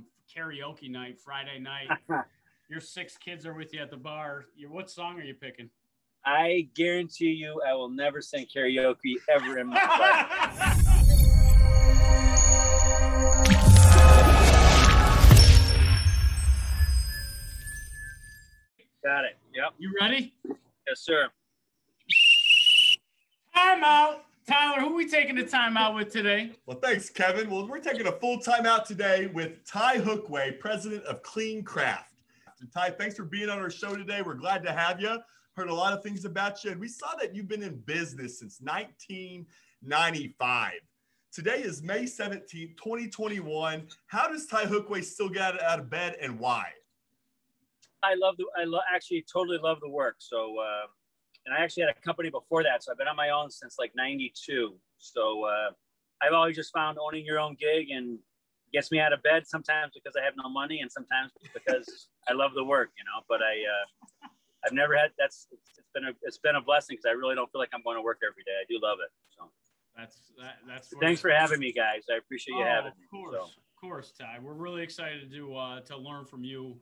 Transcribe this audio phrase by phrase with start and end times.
[0.00, 1.88] um, karaoke night Friday night.
[2.68, 4.44] Your six kids are with you at the bar.
[4.56, 5.70] Your, what song are you picking?
[6.24, 10.76] I guarantee you, I will never sing karaoke ever in my life.
[19.02, 19.38] Got it.
[19.54, 19.74] Yep.
[19.78, 20.34] You ready?
[20.86, 21.28] Yes, sir.
[23.54, 24.24] Time out.
[24.50, 26.50] Tyler, who we taking the time out with today?
[26.66, 27.48] Well, thanks, Kevin.
[27.48, 32.14] Well, we're taking a full time out today with Ty Hookway, president of Clean Craft.
[32.60, 34.22] And Ty, thanks for being on our show today.
[34.22, 35.18] We're glad to have you.
[35.52, 38.40] Heard a lot of things about you, and we saw that you've been in business
[38.40, 40.72] since 1995.
[41.32, 43.86] Today is May 17th, 2021.
[44.08, 46.64] How does Ty Hookway still get out of bed and why?
[48.02, 48.46] I love the.
[48.60, 50.16] I lo- actually totally love the work.
[50.18, 50.88] So, uh,
[51.46, 53.76] and I actually had a company before that, so I've been on my own since
[53.78, 54.74] like '92.
[54.98, 55.70] So, uh,
[56.22, 58.18] I've always just found owning your own gig and
[58.72, 62.32] gets me out of bed sometimes because I have no money, and sometimes because I
[62.34, 62.90] love the work.
[62.96, 63.54] You know, but I.
[63.64, 64.28] Uh,
[64.62, 67.50] I've never had that's it's been a it's been a blessing because I really don't
[67.50, 68.52] feel like I'm going to work every day.
[68.60, 69.08] I do love it.
[69.30, 69.50] So
[69.96, 70.92] That's that, that's.
[71.00, 72.04] thanks for having me, guys.
[72.12, 73.06] I appreciate you Oh, having of me.
[73.10, 73.44] course, So.
[73.44, 74.38] of course, Ty.
[74.42, 76.76] We're really excited to do uh, to learn from you.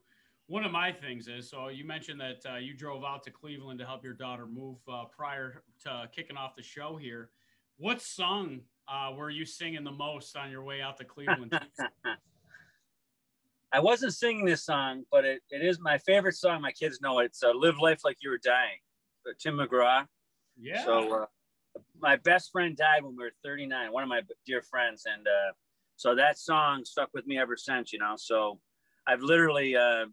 [0.49, 3.79] One of my things is so you mentioned that uh, you drove out to Cleveland
[3.81, 7.29] to help your daughter move uh, prior to kicking off the show here.
[7.77, 8.61] What song
[8.91, 11.53] uh, were you singing the most on your way out to Cleveland?
[13.73, 16.63] I wasn't singing this song, but it, it is my favorite song.
[16.63, 17.27] My kids know it.
[17.27, 18.79] It's uh, "Live Life Like You Were Dying,"
[19.27, 20.07] by Tim McGraw.
[20.59, 20.83] yeah.
[20.83, 21.27] So uh,
[22.01, 23.93] my best friend died when we were 39.
[23.93, 25.53] One of my dear friends, and uh,
[25.97, 27.93] so that song stuck with me ever since.
[27.93, 28.59] You know, so
[29.07, 30.07] I've literally uh,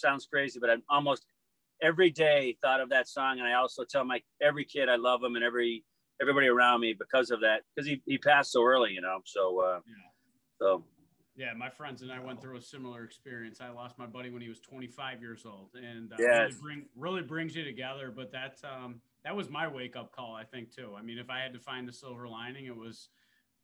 [0.00, 1.24] sounds crazy, but I'm almost
[1.82, 5.22] every day thought of that song, and I also tell my every kid I love
[5.22, 5.84] him and every
[6.20, 8.92] everybody around me because of that because he, he passed so early.
[8.92, 9.94] You know, so uh, Yeah.
[10.58, 10.84] so
[11.36, 13.60] Yeah, my friends and I went through a similar experience.
[13.60, 16.38] I lost my buddy when he was 25 years old, and uh, Yes.
[16.38, 18.12] really, bring, really brings you together.
[18.14, 20.94] But that um, that was my wake up call, I think, too.
[20.98, 23.08] I mean, if I had to find the silver lining, it was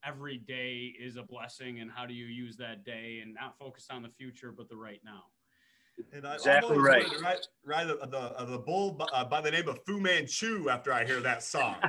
[0.05, 3.89] every day is a blessing, and how do you use that day and not focus
[3.91, 5.25] on the future, but the right now.
[6.13, 7.05] And I, Exactly I'm always right.
[7.05, 9.99] wanted to Write, write the, the, the bull by, uh, by the name of Fu
[10.01, 11.77] Manchu after I hear that song.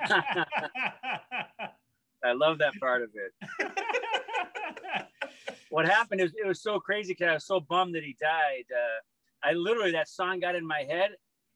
[2.24, 3.34] I love that part of it.
[5.70, 8.64] what happened is it was so crazy because I was so bummed that he died.
[8.72, 11.12] Uh, I literally that song got in my head,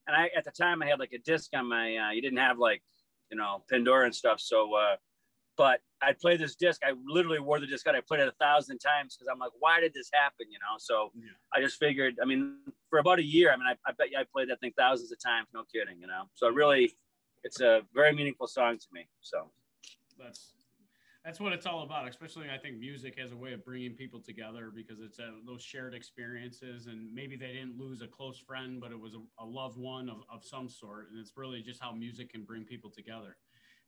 [0.08, 1.98] and I at the time I had like a disc on my.
[1.98, 2.84] Uh, you didn't have like
[3.32, 4.76] you know Pandora and stuff, so.
[4.76, 4.96] Uh,
[5.62, 6.82] but I played this disc.
[6.84, 7.94] I literally wore the disc out.
[7.94, 10.48] I played it a thousand times because I'm like, why did this happen?
[10.50, 10.76] You know.
[10.80, 11.30] So Yeah.
[11.54, 12.16] I just figured.
[12.20, 12.58] I mean,
[12.90, 13.52] for about a year.
[13.54, 15.50] I mean, I, I bet you I played that thing thousands of times.
[15.54, 16.02] No kidding.
[16.02, 16.24] You know.
[16.34, 16.98] So really,
[17.44, 19.08] it's a very meaningful song to me.
[19.22, 19.52] So.
[20.18, 20.54] that's
[21.24, 24.20] that's what it's all about especially i think music has a way of bringing people
[24.20, 28.82] together because it's uh those shared experiences and maybe they didn't lose a close friend
[28.82, 31.80] but it was a, a loved one of, of some sort and it's really just
[31.80, 33.38] how music can bring people together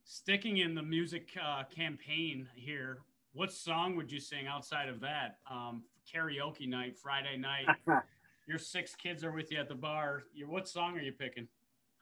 [0.04, 2.98] sticking in the music uh, campaign here
[3.32, 5.82] what song would you sing outside of that um,
[6.12, 7.66] karaoke night friday night
[8.46, 11.48] your six kids are with you at the bar Your, what song are you picking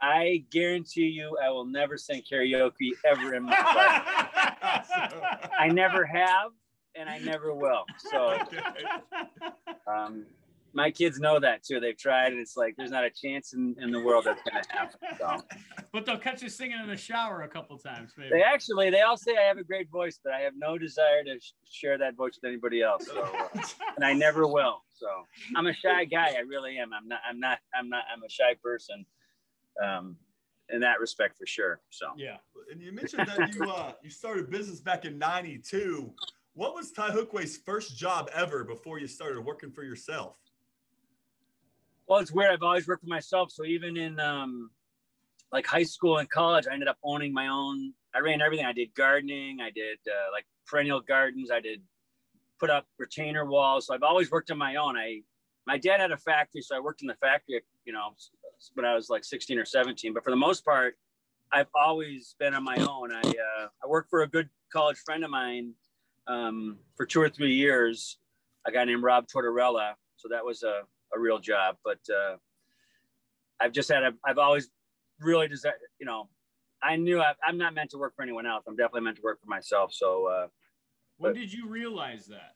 [0.03, 4.89] I guarantee you, I will never sing karaoke ever in my life.
[5.59, 6.51] I never have,
[6.97, 7.85] and I never will.
[8.11, 8.37] So,
[9.87, 10.27] um,
[10.75, 11.81] my kids know that too.
[11.81, 14.63] They've tried, and it's like there's not a chance in, in the world that's gonna
[14.69, 14.99] happen.
[15.19, 15.37] So,
[15.93, 18.31] but they'll catch you singing in the shower a couple times, maybe.
[18.31, 21.25] they actually, they all say I have a great voice, but I have no desire
[21.25, 23.07] to sh- share that voice with anybody else.
[23.07, 23.49] So, uh,
[23.97, 24.83] and I never will.
[24.95, 25.09] So,
[25.57, 26.35] I'm a shy guy.
[26.37, 26.93] I really am.
[26.93, 27.21] I'm not.
[27.29, 27.59] I'm not.
[27.75, 28.05] I'm not.
[28.13, 29.05] I'm a shy person.
[29.83, 30.17] Um,
[30.69, 31.81] in that respect, for sure.
[31.91, 32.07] So.
[32.17, 32.37] yeah.
[32.71, 36.13] And you mentioned that you uh, you started business back in '92.
[36.55, 40.37] What was Ty Hookway's first job ever before you started working for yourself?
[42.13, 42.53] Well, it's weird.
[42.53, 43.51] I've always worked for myself.
[43.51, 44.71] So even in um,
[45.51, 47.95] like high school and college, I ended up owning my own.
[48.15, 48.67] I ran everything.
[48.67, 49.63] I did gardening.
[49.63, 51.51] I did uh, like perennial gardens.
[51.51, 51.81] I did
[52.61, 53.87] put up retainer walls.
[53.87, 54.95] So I've always worked on my own.
[54.95, 55.23] I
[55.67, 57.63] my dad had a factory, so I worked in the factory.
[57.87, 58.15] You know,
[58.75, 60.13] when I was like 16 or 17.
[60.13, 60.99] But for the most part,
[61.51, 63.11] I've always been on my own.
[63.11, 65.73] I uh, I worked for a good college friend of mine
[66.27, 68.19] um, for two or three years.
[68.67, 69.95] A guy named Rob Tortorella.
[70.17, 70.83] So that was a
[71.15, 71.77] a real job.
[71.85, 72.37] But uh,
[73.61, 74.71] I've just had, a, I've always
[75.21, 76.29] really desired, you know,
[76.83, 78.65] I knew I, I'm not meant to work for anyone else.
[78.67, 79.93] I'm definitely meant to work for myself.
[79.93, 80.47] So, uh,
[81.19, 82.55] When did you realize that?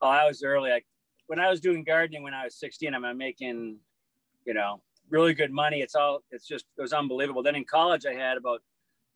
[0.00, 0.70] oh, I was early.
[0.70, 0.80] I,
[1.26, 3.76] when I was doing gardening when I was 16, I'm making,
[4.46, 4.80] you know,
[5.10, 5.80] really good money.
[5.80, 7.42] It's all, it's just, it was unbelievable.
[7.42, 8.62] Then in college, I had about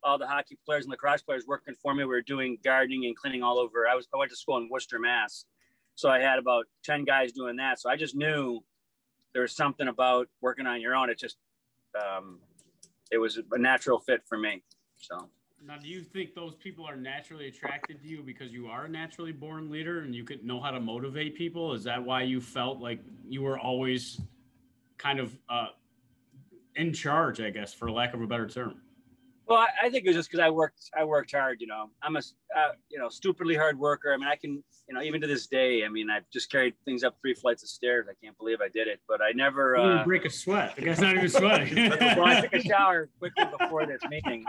[0.03, 2.03] all the hockey players and lacrosse players working for me.
[2.03, 3.87] We were doing gardening and cleaning all over.
[3.87, 5.45] I was, I went to school in Worcester, Mass.
[5.95, 7.79] So I had about 10 guys doing that.
[7.79, 8.61] So I just knew
[9.33, 11.09] there was something about working on your own.
[11.09, 11.37] It just,
[11.99, 12.39] um,
[13.11, 14.61] it was a natural fit for me.
[14.97, 15.29] So.
[15.65, 18.89] Now, do you think those people are naturally attracted to you because you are a
[18.89, 21.73] naturally born leader and you could know how to motivate people?
[21.73, 24.21] Is that why you felt like you were always
[24.97, 25.67] kind of uh,
[26.75, 28.75] in charge, I guess, for lack of a better term?
[29.47, 30.89] Well, I, I think it was just because I worked.
[30.97, 31.61] I worked hard.
[31.61, 34.11] You know, I'm a uh, you know stupidly hard worker.
[34.13, 35.83] I mean, I can you know even to this day.
[35.85, 38.07] I mean, I've just carried things up three flights of stairs.
[38.09, 39.77] I can't believe I did it, but I never.
[39.77, 40.75] Uh, break a sweat.
[40.75, 41.75] The guy's not even sweating.
[41.99, 44.45] well, I took a shower quickly before this meeting.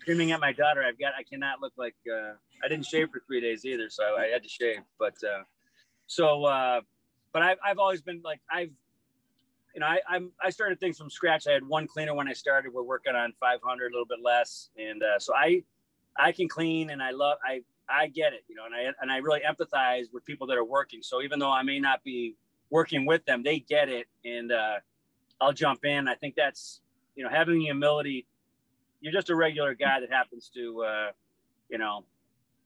[0.00, 1.12] Screaming at my daughter, I've got.
[1.18, 1.96] I cannot look like.
[2.10, 2.32] Uh,
[2.64, 4.80] I didn't shave for three days either, so I had to shave.
[4.98, 5.42] But uh,
[6.06, 6.80] so, uh,
[7.34, 8.70] but I've I've always been like I've
[9.76, 11.46] you know, I, I'm I started things from scratch.
[11.46, 12.72] I had one cleaner when I started.
[12.72, 15.64] We're working on 500, a little bit less, and uh, so I
[16.16, 19.12] I can clean, and I love I I get it, you know, and I and
[19.12, 21.02] I really empathize with people that are working.
[21.02, 22.36] So even though I may not be
[22.70, 24.76] working with them, they get it, and uh,
[25.42, 26.08] I'll jump in.
[26.08, 26.80] I think that's
[27.14, 28.26] you know having the humility.
[29.02, 31.10] You're just a regular guy that happens to uh,
[31.68, 32.06] you know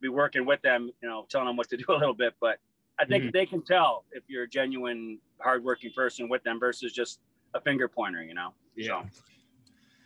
[0.00, 2.60] be working with them, you know, telling them what to do a little bit, but
[3.00, 3.30] I think mm-hmm.
[3.32, 7.20] they can tell if you're a genuine, hardworking person with them versus just
[7.54, 8.52] a finger pointer, you know?
[8.76, 9.02] Yeah.
[9.02, 9.22] So.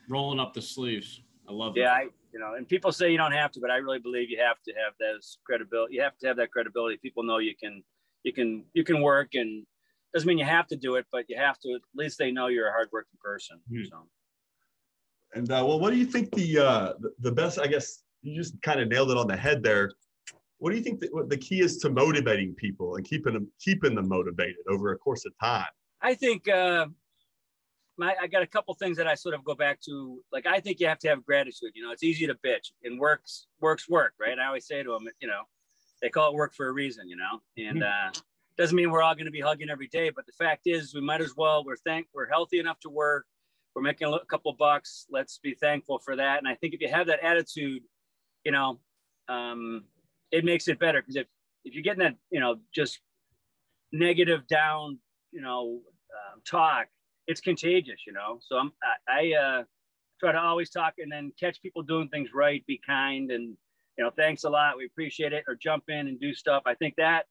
[0.08, 1.20] Rolling up the sleeves.
[1.49, 1.81] I love that.
[1.81, 2.02] yeah, I,
[2.32, 4.62] you know, and people say you don't have to, but I really believe you have
[4.62, 5.94] to have those credibility.
[5.96, 6.96] You have to have that credibility.
[6.99, 7.82] People know you can,
[8.23, 9.67] you can, you can work and
[10.12, 12.46] doesn't mean you have to do it, but you have to, at least they know
[12.46, 13.58] you're a hardworking person.
[13.70, 13.87] Mm-hmm.
[13.91, 14.06] So.
[15.35, 18.37] And uh, well, what do you think the, uh, the, the best, I guess you
[18.37, 19.91] just kind of nailed it on the head there
[20.65, 23.95] what do you think that, the key is to motivating people and keeping them keeping
[23.95, 25.69] them motivated over a course of time?
[26.01, 26.87] I think uh,
[27.99, 30.23] my I got a couple things that I sort of go back to.
[30.33, 31.73] Like I think you have to have gratitude.
[31.75, 34.39] You know, it's easy to bitch and works works work, right?
[34.39, 35.43] I always say to them, you know,
[36.01, 38.09] they call it work for a reason, you know, and mm-hmm.
[38.09, 38.21] uh,
[38.57, 41.03] doesn't mean we're all going to be hugging every day, but the fact is, we
[41.03, 41.63] might as well.
[41.63, 43.27] We're thank we're healthy enough to work.
[43.75, 45.05] We're making a couple bucks.
[45.11, 46.39] Let's be thankful for that.
[46.39, 47.83] And I think if you have that attitude,
[48.45, 48.79] you know,
[49.29, 49.85] um,
[50.35, 51.27] it makes it better because if
[51.65, 53.01] if you're getting that you know just
[53.93, 54.99] negative down
[55.33, 55.81] you know
[56.13, 56.87] uh, talk
[57.27, 58.39] it's contagious you know?
[58.41, 58.73] So i'm
[59.09, 59.63] i, I uh,
[60.21, 63.57] try to always talk and then catch people doing things right be kind and
[63.97, 66.63] you know thanks a lot we appreciate it or jump in and do stuff.
[66.67, 67.27] I think that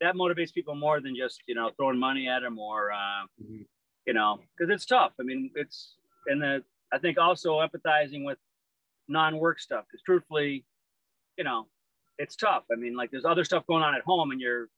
[0.00, 3.62] that motivates people more than just you know throwing money at them or uh, mm-hmm.
[4.06, 5.12] you know because it's tough.
[5.18, 5.96] I mean it's
[6.26, 6.62] and the
[6.92, 8.38] i think also empathizing with
[9.08, 10.64] non-work stuff because truthfully
[11.36, 11.66] you know
[12.22, 12.62] it's tough.
[12.72, 14.68] I mean, like there's other stuff going on at home, and you're,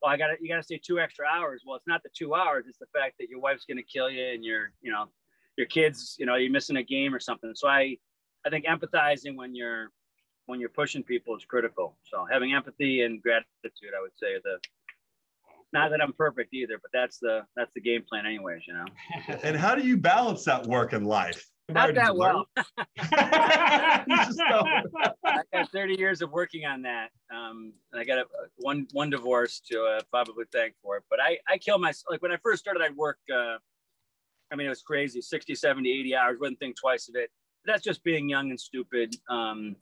[0.00, 1.62] well, I gotta, you gotta stay two extra hours.
[1.66, 4.24] Well, it's not the two hours; it's the fact that your wife's gonna kill you,
[4.24, 5.06] and your, you know,
[5.56, 7.52] your kids, you know, you're missing a game or something.
[7.54, 7.98] So I,
[8.46, 9.90] I think empathizing when you're,
[10.46, 11.96] when you're pushing people is critical.
[12.04, 14.58] So having empathy and gratitude, I would say, the
[15.72, 18.62] not that I'm perfect either, but that's the that's the game plan, anyways.
[18.66, 18.84] You know.
[19.42, 21.44] and how do you balance that work and life?
[21.68, 22.46] Not that well.
[22.98, 24.04] I
[25.52, 27.08] got 30 years of working on that.
[27.34, 28.26] Um, and I got a,
[28.56, 31.04] one one divorce to uh, probably thank for it.
[31.08, 32.04] But I, I kill myself.
[32.10, 33.56] Like when I first started, I'd work, uh,
[34.52, 37.30] I mean, it was crazy 60, 70, 80 hours, wouldn't think twice of it.
[37.64, 39.16] That's just being young and stupid.
[39.30, 39.76] Um,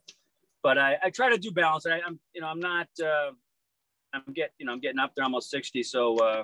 [0.61, 1.85] but I, I try to do balance.
[1.85, 3.31] I, am you know, I'm not, uh,
[4.13, 5.83] I'm getting, you know, I'm getting up there almost 60.
[5.83, 6.43] So, uh,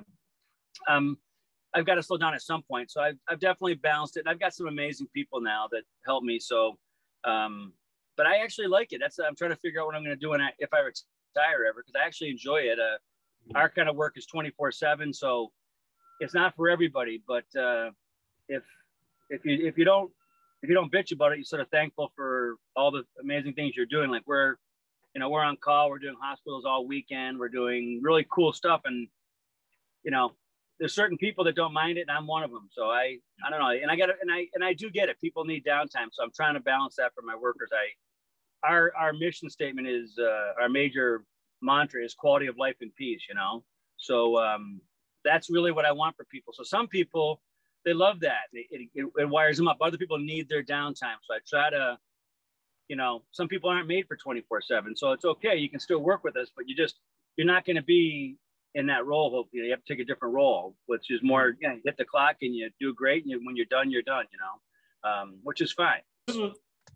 [0.90, 1.18] um,
[1.76, 2.92] I've got to slow down at some point.
[2.92, 4.22] So I've, I've definitely balanced it.
[4.22, 6.40] And I've got some amazing people now that help me.
[6.40, 6.78] So,
[7.26, 7.74] um,
[8.18, 9.00] but I actually like it.
[9.00, 10.80] That's I'm trying to figure out what I'm going to do when I, if I
[10.80, 12.80] retire ever, because I actually enjoy it.
[12.80, 15.14] Uh, our kind of work is 24 seven.
[15.14, 15.52] So
[16.20, 17.92] it's not for everybody, but, uh,
[18.48, 18.64] if,
[19.30, 20.12] if you, if you don't,
[20.62, 23.76] if you don't bitch about it, you're sort of thankful for all the amazing things
[23.78, 24.10] you're doing.
[24.10, 24.56] Like we're,
[25.14, 28.82] you know, we're on call, we're doing hospitals all weekend, we're doing really cool stuff.
[28.86, 29.08] And,
[30.04, 30.34] you know,
[30.80, 32.70] there's certain people that don't mind it, and I'm one of them.
[32.72, 35.20] So I, I don't know, and I got and I and I do get it.
[35.20, 37.70] People need downtime, so I'm trying to balance that for my workers.
[37.74, 41.24] I, our our mission statement is uh, our major
[41.62, 43.24] mantra is quality of life and peace.
[43.28, 43.64] You know,
[43.98, 44.82] so um,
[45.26, 46.54] that's really what I want for people.
[46.56, 47.42] So some people
[47.86, 48.48] they love that.
[48.52, 49.78] It, it, it wires them up.
[49.82, 51.18] Other people need their downtime.
[51.24, 51.98] So I try to,
[52.88, 54.96] you know, some people aren't made for 24 seven.
[54.96, 55.56] So it's okay.
[55.56, 57.00] You can still work with us, but you just,
[57.38, 58.38] you're not going to be
[58.76, 61.76] in that role, hopefully you have to take a different role, which is more, mm-hmm.
[61.76, 63.24] you hit the clock and you do great.
[63.24, 66.02] And you, when you're done, you're done, you know, um, which is fine.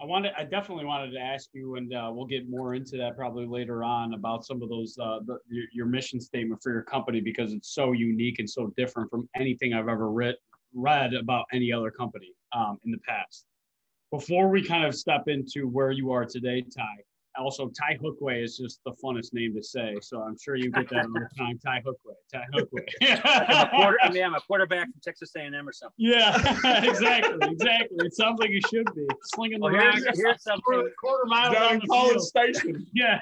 [0.01, 3.15] I wanted, I definitely wanted to ask you, and uh, we'll get more into that
[3.15, 6.81] probably later on about some of those, uh, the, your, your, mission statement for your
[6.81, 10.35] company because it's so unique and so different from anything I've ever read
[10.73, 13.45] read about any other company um, in the past.
[14.11, 16.83] Before we kind of step into where you are today, Ty,
[17.37, 19.95] also Ty Hookway is just the funnest name to say.
[20.01, 21.57] So I'm sure you get that all the time.
[21.59, 22.13] Ty Hookway.
[22.31, 22.85] Ty Hookway.
[23.25, 25.95] I'm a quarter, I mean, I'm a quarterback from Texas A&M or something.
[25.97, 26.35] yeah,
[26.83, 27.97] exactly, exactly.
[28.05, 30.61] It sounds like you should be slinging the Well, rock here's, here's something.
[30.61, 32.23] quarter, quarter mile Down down the College field.
[32.55, 32.87] Station.
[32.93, 33.19] Yeah.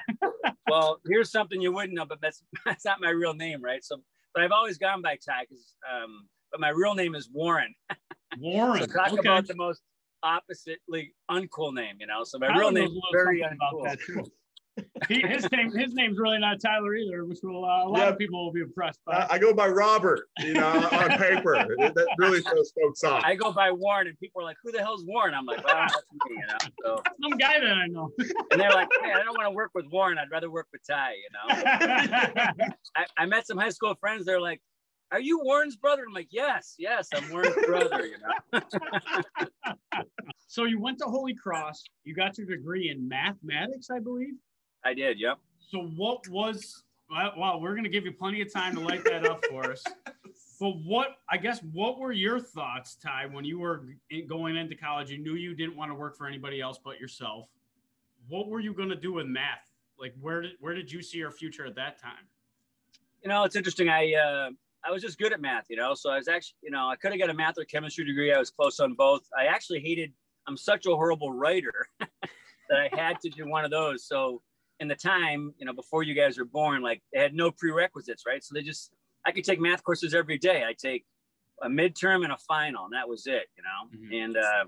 [0.68, 3.82] Well, here's something you wouldn't know, but that's that's not my real name, right?
[3.82, 3.96] So,
[4.34, 7.74] but I've always gone by Ty, 'cause, um, but my real name is Warren.
[8.38, 8.80] Warren.
[8.80, 9.18] So talk okay.
[9.20, 9.82] about the most
[10.22, 12.24] oppositely uncool name, you know.
[12.24, 14.24] So my Tyler real name is very something about uncool.
[14.24, 14.30] that.
[15.06, 18.08] He, his name, his name's really not Tyler either, which will uh, a lot Yeah.
[18.08, 19.12] of people will be impressed by.
[19.30, 21.52] I, I go by Robert, you know, on paper.
[21.78, 23.22] that really throws folks off.
[23.22, 25.74] I go by Warren, and people are like, "Who the hell's Warren?" I'm like, "Well,
[25.76, 25.94] that's
[26.26, 26.56] me," you know.
[26.82, 28.12] So, Some guy that I know.
[28.50, 30.16] and they're like, "Man, I don't want to work with Warren.
[30.16, 31.54] I'd rather work with Ty," you know.
[32.96, 34.24] I, I met some high school friends.
[34.24, 34.62] They're like,
[35.12, 38.60] "Are you Warren's brother?" I'm like, "Yes, yes, I'm Warren's brother." You know.
[40.48, 41.84] so you went to Holy Cross.
[42.04, 44.34] You got your degree in mathematics, I believe.
[44.84, 45.20] I did.
[45.20, 45.38] Yep.
[45.70, 46.82] So what was?
[47.10, 49.84] Well, wow, we're gonna give you plenty of time to light that up for us.
[50.60, 53.84] But what I guess what were your thoughts, Ty, when you were
[54.28, 55.10] going into college?
[55.10, 57.48] You knew you didn't want to work for anybody else but yourself.
[58.28, 59.72] What were you gonna do with math?
[59.98, 62.28] Like where did where did you see your future at that time?
[63.24, 63.88] You know, it's interesting.
[63.88, 64.50] I uh,
[64.84, 65.94] I was just good at math, you know.
[65.94, 68.32] So I was actually, you know, I could have got a math or chemistry degree.
[68.32, 69.22] I was close on both.
[69.38, 70.12] I actually hated.
[70.46, 74.04] I'm such a horrible writer that I had to do one of those.
[74.06, 74.42] So
[74.80, 78.24] in the time, you know, before you guys were born, like they had no prerequisites,
[78.26, 78.42] right?
[78.42, 78.92] So they just,
[79.24, 80.64] I could take math courses every day.
[80.66, 81.04] I take
[81.62, 83.96] a midterm and a final, and that was it, you know.
[83.96, 84.24] Mhm.
[84.24, 84.64] And uh,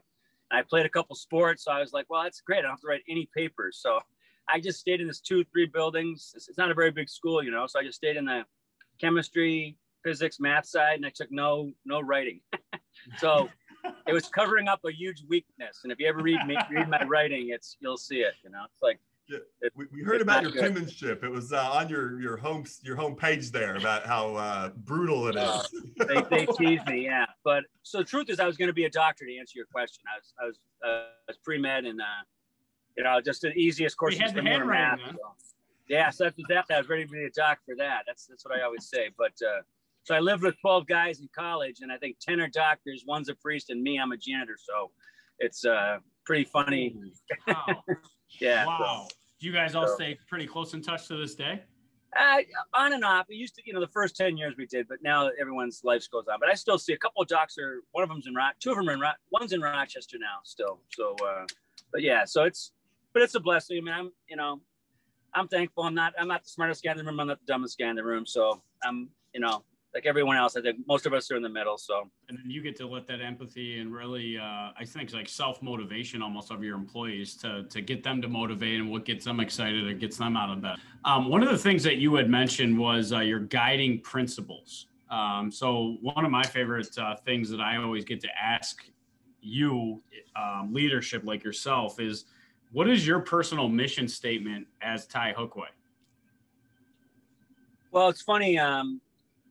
[0.53, 2.59] I played a couple sports, so I was like, well, that's great.
[2.61, 3.79] I don't have to write any papers.
[3.83, 3.99] So
[4.49, 6.33] I just stayed in this two, three buildings.
[6.37, 7.67] It's, it's not a very big school, you know.
[7.67, 8.45] So I just stayed in the
[9.01, 12.41] chemistry, physics, math side, and I took no no writing.
[13.19, 13.49] so
[14.07, 15.81] it was covering up a huge weakness.
[15.83, 18.35] And if you ever read me read my writing, it's you'll see it.
[18.45, 18.99] You know, it's like
[19.75, 20.63] We, we heard about your good.
[20.63, 21.25] penmanship.
[21.25, 25.27] It was uh, on your your home your home page there about how uh, brutal
[25.29, 25.83] it is.
[26.09, 27.27] they, they tease me, yeah.
[27.45, 29.67] But so the truth is, I was going to be a doctor to answer your
[29.73, 30.03] question.
[30.13, 32.05] I was I was uh, I was pre med and uh,
[32.97, 34.99] you know just the easiest courses had the for me were math.
[35.01, 35.35] handwriting, So.
[35.89, 36.75] Yeah, so that's exactly.
[36.77, 38.05] I was ready to be a doc for that.
[38.07, 39.11] That's that's what I always say.
[39.19, 39.61] But uh,
[40.05, 43.29] so I lived with twelve guys in college, and I think ten are doctors, one's
[43.29, 44.57] a priest, and me, I'm a janitor.
[44.59, 44.91] So
[45.39, 46.97] it's uh, pretty funny.
[47.47, 47.83] Wow.
[48.41, 48.67] Yeah.
[48.67, 49.07] wow.
[49.41, 51.63] Do you guys all So- stay pretty close in touch to this day?
[52.19, 52.39] Uh,
[52.75, 53.27] on and off.
[53.29, 56.05] We used to, you know, the first 10 years we did, but now everyone's life
[56.13, 56.39] goes on.
[56.41, 58.71] But I still see a couple of docs are, one of them's in Rock, two
[58.71, 60.81] of them are in Rock, one's in Rochester now still.
[60.91, 61.45] So, uh,
[61.93, 62.73] but yeah, so it's,
[63.13, 63.79] but it's a blessing.
[63.79, 64.61] I mean, I'm, you know,
[65.33, 65.85] I'm thankful.
[65.85, 67.19] I'm not, I'm not the smartest guy in the room.
[67.21, 68.27] I'm not the dumbest guy in the room.
[68.27, 71.49] So I'm, you know, like everyone else, I think most of us are in the
[71.49, 71.79] middle.
[71.79, 75.29] So and then you get to let that empathy and really uh, i think like
[75.29, 79.41] self-motivation almost of your employees to, to get them to motivate and what gets them
[79.41, 82.29] excited and gets them out of bed um, one of the things that you had
[82.29, 87.61] mentioned was uh, your guiding principles um, so one of my favorite uh, things that
[87.61, 88.85] i always get to ask
[89.41, 90.03] you
[90.37, 92.25] um, leadership like yourself is
[92.73, 95.69] what is your personal mission statement as ty hookway
[97.93, 98.59] Well, it's funny.
[98.59, 99.01] Um,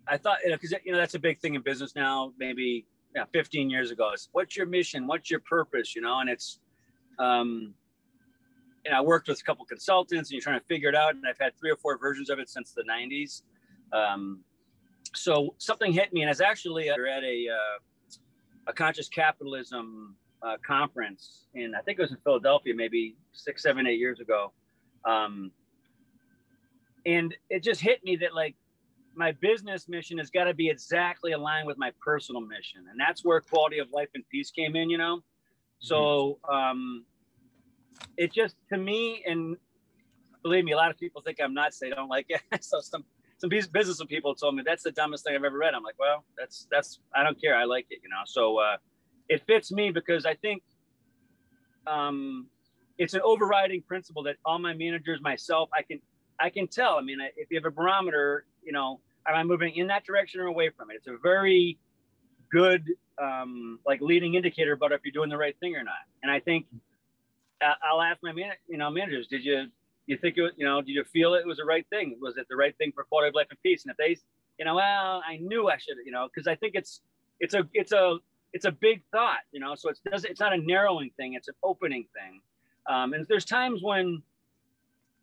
[0.07, 2.33] I thought, you know, because you know that's a big thing in business now.
[2.37, 5.07] Maybe yeah, 15 years ago, it's what's your mission?
[5.07, 5.95] What's your purpose?
[5.95, 6.59] You know, and it's,
[7.19, 7.73] um,
[8.85, 11.15] you know, I worked with a couple consultants, and you're trying to figure it out.
[11.15, 13.43] And I've had three or four versions of it since the 90s.
[13.93, 14.39] Um,
[15.13, 17.79] so something hit me, and I was actually at a uh,
[18.67, 23.87] a conscious capitalism uh, conference, and I think it was in Philadelphia, maybe six, seven,
[23.87, 24.51] eight years ago.
[25.05, 25.51] Um,
[27.05, 28.55] and it just hit me that like
[29.15, 33.23] my business mission has got to be exactly aligned with my personal mission and that's
[33.23, 35.21] where quality of life and peace came in you know?
[35.79, 37.05] So um
[38.17, 39.57] it just to me and
[40.41, 42.41] believe me a lot of people think i'm nuts they don't like it.
[42.61, 43.03] So some
[43.37, 45.73] some business people told me that's the dumbest thing i've ever read.
[45.73, 48.23] I'm like well that's that's i don't care i like it you know?
[48.25, 48.77] So uh
[49.29, 50.63] it fits me because i think
[51.87, 52.47] um
[52.97, 55.99] it's an overriding principle that all my managers myself i can
[56.39, 56.97] I can tell.
[56.97, 60.41] I mean, if you have a barometer, you know, am I moving in that direction
[60.41, 60.97] or away from it?
[60.97, 61.77] It's a very
[62.51, 62.87] good,
[63.21, 66.03] um, like leading indicator about if you're doing the right thing or not.
[66.21, 66.65] And I think
[67.61, 69.65] I'll ask my man, you know, managers, did you,
[70.05, 72.17] you think it, you know, did you feel it was the right thing?
[72.21, 73.85] Was it the right thing for quality of life and peace?
[73.85, 74.19] And if they,
[74.59, 77.01] you know, well, I knew I should, you know, because I think it's,
[77.39, 78.17] it's a, it's a,
[78.53, 79.75] it's a big thought, you know.
[79.75, 82.39] So it's doesn't, it's not a narrowing thing; it's an opening thing.
[82.85, 84.21] Um, and there's times when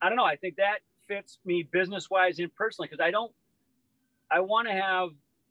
[0.03, 0.25] I don't know.
[0.25, 3.33] I think that fits me business wise and personally because I don't.
[4.31, 5.09] I want to have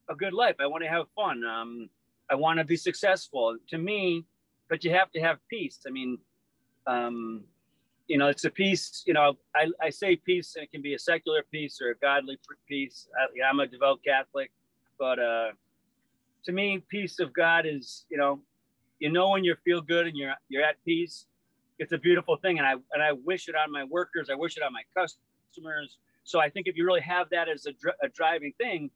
[0.09, 0.55] a good life.
[0.59, 1.43] I want to have fun.
[1.43, 1.89] Um,
[2.31, 3.57] I want to be successful.
[3.71, 4.23] To me,
[4.69, 5.79] but you have to have peace.
[5.85, 6.17] I mean,
[6.87, 7.43] um,
[8.07, 9.03] you know, it's a piece.
[9.05, 11.95] You know, I, I say peace, and it can be a secular peace or a
[11.95, 13.09] godly peace.
[13.19, 14.51] I, I'm a devout Catholic,
[14.97, 15.49] but uh,
[16.45, 18.39] to me, peace of God is, you know,
[18.99, 21.25] you know when you feel good and you're you're at peace.
[21.79, 24.29] It's a beautiful thing, and I and I wish it on my workers.
[24.29, 25.28] I wish it on my customers.
[26.23, 27.71] So I think if you really have that as a,
[28.03, 28.91] a driving thing,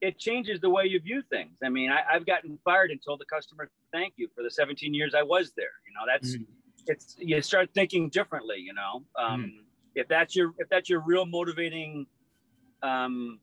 [0.00, 1.56] it changes the way you view things.
[1.64, 4.92] I mean, I, have gotten fired and told the customer thank you for the 17
[4.92, 5.72] years I was there.
[5.86, 6.46] You know, that's mm.
[6.86, 8.58] it's you start thinking differently.
[8.58, 9.64] You know, um, mm.
[9.94, 12.06] if that's your if that's your real motivating,
[12.82, 13.40] um,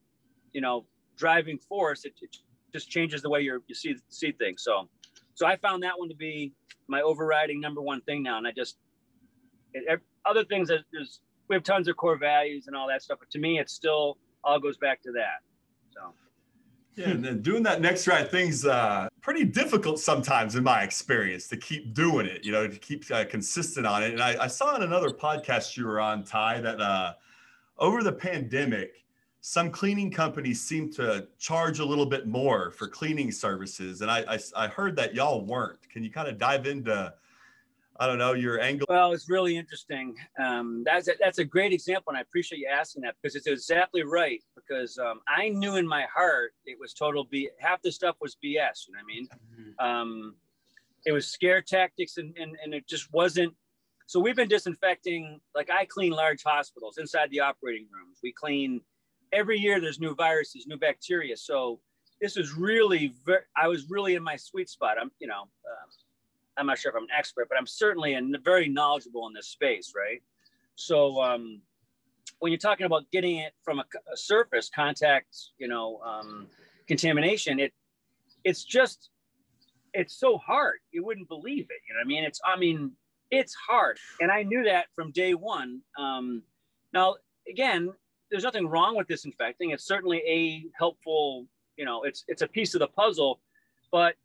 [0.54, 0.86] you know,
[1.18, 2.38] driving force, it, it
[2.72, 4.64] just changes the way you you see see things.
[4.64, 4.90] So,
[5.34, 6.54] so I found that one to be
[6.88, 8.78] my overriding number one thing now, and I just
[9.74, 13.20] it, other things that there's we have tons of core values and all that stuff,
[13.20, 15.40] but to me, it still all goes back to that.
[15.94, 16.14] So.
[16.96, 21.48] Yeah, and then doing that next right thing's uh, pretty difficult sometimes, in my experience,
[21.48, 22.44] to keep doing it.
[22.44, 24.12] You know, to keep uh, consistent on it.
[24.14, 27.14] And I, I, saw in another podcast you were on, Ty, that uh,
[27.80, 29.04] over the pandemic,
[29.42, 34.24] some cleaning companies seem to charge a little bit more for cleaning services, and I,
[34.30, 35.90] I, I heard that y'all weren't.
[35.90, 37.14] Can you kind of dive into
[38.00, 38.88] I don't know your angle.
[38.90, 40.16] Well, it's really interesting.
[40.44, 43.46] Um, that's a, that's a great example, and I appreciate you asking that because it's
[43.46, 44.42] exactly right.
[44.56, 47.50] Because um, I knew in my heart it was total B.
[47.60, 48.88] Half the stuff was BS.
[48.88, 49.28] You know what I mean?
[49.28, 49.86] Mm-hmm.
[49.86, 50.36] Um,
[51.06, 53.54] it was scare tactics, and, and and it just wasn't.
[54.08, 55.40] So we've been disinfecting.
[55.54, 58.20] Like I clean large hospitals inside the operating rooms.
[58.24, 58.82] We clean
[59.32, 59.80] every year.
[59.80, 61.38] There's new viruses, new bacteria.
[61.38, 61.80] So
[62.20, 63.14] this is really.
[63.24, 64.98] Very, I was really in my sweet spot.
[65.00, 65.44] I'm you know.
[65.44, 65.86] Uh,
[66.58, 69.48] I'm not sure if I'm an expert, but I'm certainly a, very knowledgeable in this
[69.48, 70.22] space, right?
[70.76, 71.62] So um,
[72.40, 76.48] when you're talking about getting it from a, a surface contact, you know, um,
[76.88, 77.74] contamination, it
[78.44, 79.10] it's just
[79.94, 80.80] it's so hard.
[80.92, 81.82] You wouldn't believe it.
[81.88, 82.24] You know what I mean?
[82.24, 82.92] It's I mean
[83.32, 85.82] it's hard, and I knew that from day one.
[85.98, 86.44] Um,
[86.94, 87.16] now
[87.50, 87.92] again,
[88.30, 89.72] there's nothing wrong with disinfecting.
[89.72, 91.46] It's certainly a helpful,
[91.78, 93.40] you know, it's it's a piece of the puzzle,
[93.92, 94.16] but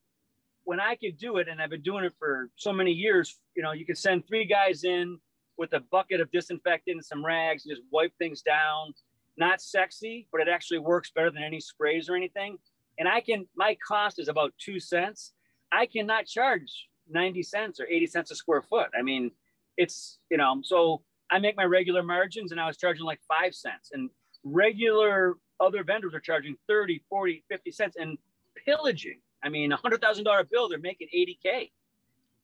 [0.68, 3.62] when I could do it, and I've been doing it for so many years, you
[3.62, 5.18] know, you could send three guys in
[5.57, 8.92] with a bucket of disinfectant and some rags and just wipe things down.
[9.38, 12.59] Not sexy, but it actually works better than any sprays or anything.
[12.98, 15.33] And I can, my cost is about two cents.
[15.72, 18.88] I cannot charge 90 cents or 80 cents a square foot.
[18.94, 19.31] I mean,
[19.78, 21.00] it's, you know, so
[21.31, 23.88] I make my regular margins and I was charging like five cents.
[23.94, 24.11] And
[24.44, 28.18] regular other vendors are charging 30, 40, 50 cents and
[28.66, 31.70] pillaging I mean, a hundred thousand dollar bill, they're making 80K.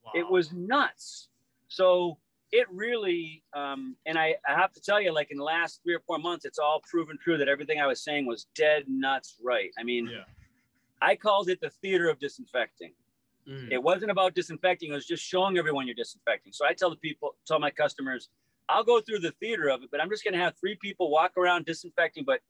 [0.04, 0.12] Wow.
[0.14, 1.28] It was nuts.
[1.68, 2.18] So
[2.52, 5.94] it really, um, and I, I have to tell you, like in the last three
[5.94, 9.36] or four months, it's all proven true that everything I was saying was dead nuts
[9.42, 9.70] right.
[9.78, 10.22] I mean, yeah.
[11.02, 12.92] I called it the theater of disinfecting.
[13.48, 13.72] Mm.
[13.72, 16.52] It wasn't about disinfecting, it was just showing everyone you're disinfecting.
[16.52, 18.28] So I tell the people, tell my customers,
[18.68, 21.10] I'll go through the theater of it, but I'm just going to have three people
[21.10, 22.24] walk around disinfecting.
[22.24, 22.40] But,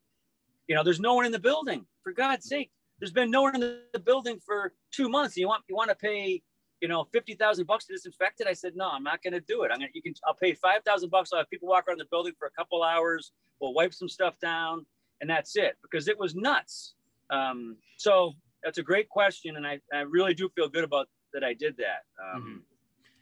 [0.67, 1.85] you know, there's no one in the building.
[2.03, 5.35] For God's sake, there's been no one in the building for two months.
[5.37, 6.41] You want you want to pay,
[6.81, 8.47] you know, fifty thousand bucks to disinfect it?
[8.47, 9.71] I said, no, I'm not going to do it.
[9.71, 11.31] I'm gonna you can I'll pay five thousand bucks.
[11.33, 13.31] I'll have people walk around the building for a couple hours.
[13.59, 14.85] We'll wipe some stuff down,
[15.21, 16.95] and that's it because it was nuts.
[17.29, 21.43] Um, so that's a great question, and I, I really do feel good about that
[21.43, 22.03] I did that.
[22.21, 22.57] Um, mm-hmm.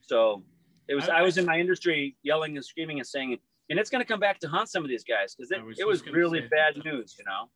[0.02, 0.44] So
[0.88, 3.38] it was I, I was in my industry yelling and screaming and saying,
[3.70, 5.80] and it's going to come back to haunt some of these guys because it was,
[5.80, 7.50] it was really bad news, you know.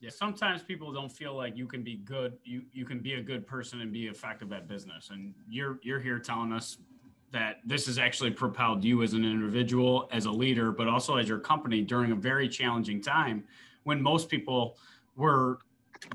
[0.00, 2.38] Yeah, sometimes people don't feel like you can be good.
[2.42, 5.10] You you can be a good person and be effective at business.
[5.10, 6.78] And you're you're here telling us
[7.32, 11.28] that this has actually propelled you as an individual, as a leader, but also as
[11.28, 13.44] your company during a very challenging time
[13.84, 14.76] when most people
[15.16, 15.58] were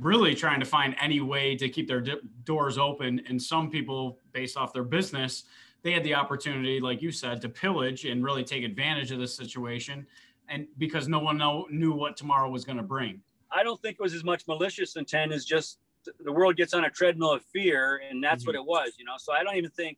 [0.01, 3.21] really trying to find any way to keep their di- doors open.
[3.29, 5.43] And some people, based off their business,
[5.83, 9.35] they had the opportunity, like you said, to pillage and really take advantage of this
[9.35, 10.05] situation.
[10.49, 13.21] And because no one know, knew what tomorrow was going to bring.
[13.55, 15.79] I don't think it was as much malicious intent as just
[16.23, 18.49] the world gets on a treadmill of fear, and that's mm-hmm.
[18.49, 19.13] what it was, you know.
[19.17, 19.97] So I don't even think,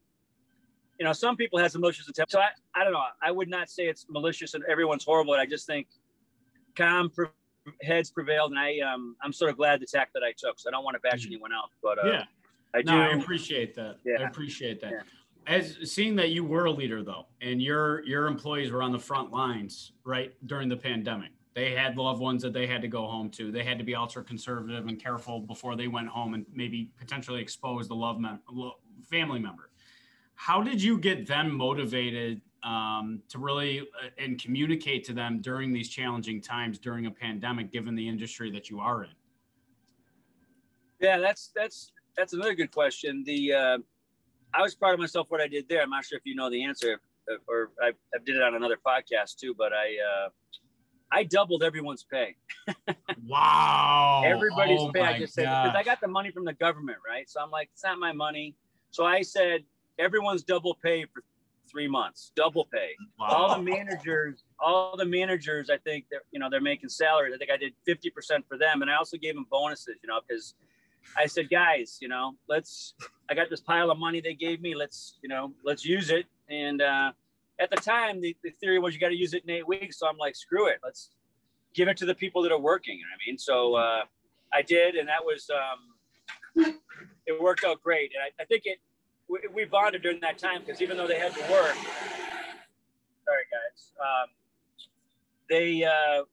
[0.99, 2.31] you know, some people have some malicious intent.
[2.31, 3.01] So I, I don't know.
[3.21, 5.33] I would not say it's malicious and everyone's horrible.
[5.33, 5.87] I just think
[6.77, 7.27] calm pre-
[7.81, 10.59] heads prevailed, and I um I'm sort of glad the tack that I took.
[10.59, 11.33] So I don't want to bash mm-hmm.
[11.33, 12.23] anyone else, but uh, yeah,
[12.73, 12.91] I do.
[12.91, 13.97] No, I appreciate that.
[14.05, 14.21] Yeah.
[14.21, 14.91] I appreciate that.
[14.91, 14.99] Yeah.
[15.47, 18.99] As seeing that you were a leader though, and your your employees were on the
[18.99, 23.07] front lines right during the pandemic they had loved ones that they had to go
[23.07, 23.51] home to.
[23.51, 27.41] They had to be ultra conservative and careful before they went home and maybe potentially
[27.41, 28.41] expose the love mem-
[29.09, 29.71] family member.
[30.35, 35.73] How did you get them motivated um, to really uh, and communicate to them during
[35.73, 39.15] these challenging times during a pandemic, given the industry that you are in?
[40.99, 43.23] Yeah, that's that's that's another good question.
[43.25, 43.77] The uh,
[44.53, 45.81] I was proud of myself what I did there.
[45.81, 47.01] I'm not sure if you know the answer.
[47.47, 50.29] or I, I did it on another podcast too, but I, uh,
[51.11, 52.35] I doubled everyone's pay.
[53.27, 54.23] wow.
[54.25, 55.01] Everybody's oh pay.
[55.01, 57.29] I just said, because I got the money from the government, right?
[57.29, 58.55] So I'm like, it's not my money.
[58.91, 59.63] So I said,
[59.99, 61.23] everyone's double pay for
[61.69, 62.91] three months, double pay.
[63.19, 63.27] Wow.
[63.27, 67.33] All the managers, all the managers, I think that you know they're making salaries.
[67.35, 69.95] I think I did fifty percent for them, and I also gave them bonuses.
[70.01, 70.55] You know, because
[71.15, 72.95] I said, guys, you know, let's.
[73.29, 74.73] I got this pile of money they gave me.
[74.75, 76.25] Let's, you know, let's use it.
[76.49, 77.11] And uh,
[77.59, 79.99] at the time, the, the theory was you got to use it in eight weeks.
[79.99, 80.77] So I'm like, screw it.
[80.83, 81.09] Let's
[81.73, 82.97] give it to the people that are working.
[82.97, 84.01] You know I mean, so uh,
[84.53, 85.49] I did, and that was.
[85.49, 86.73] Um,
[87.27, 88.79] it worked out great, and I, I think it
[89.27, 91.75] we, we bonded during that time because even though they had to work,
[93.25, 94.29] sorry guys, um,
[95.49, 96.23] they uh,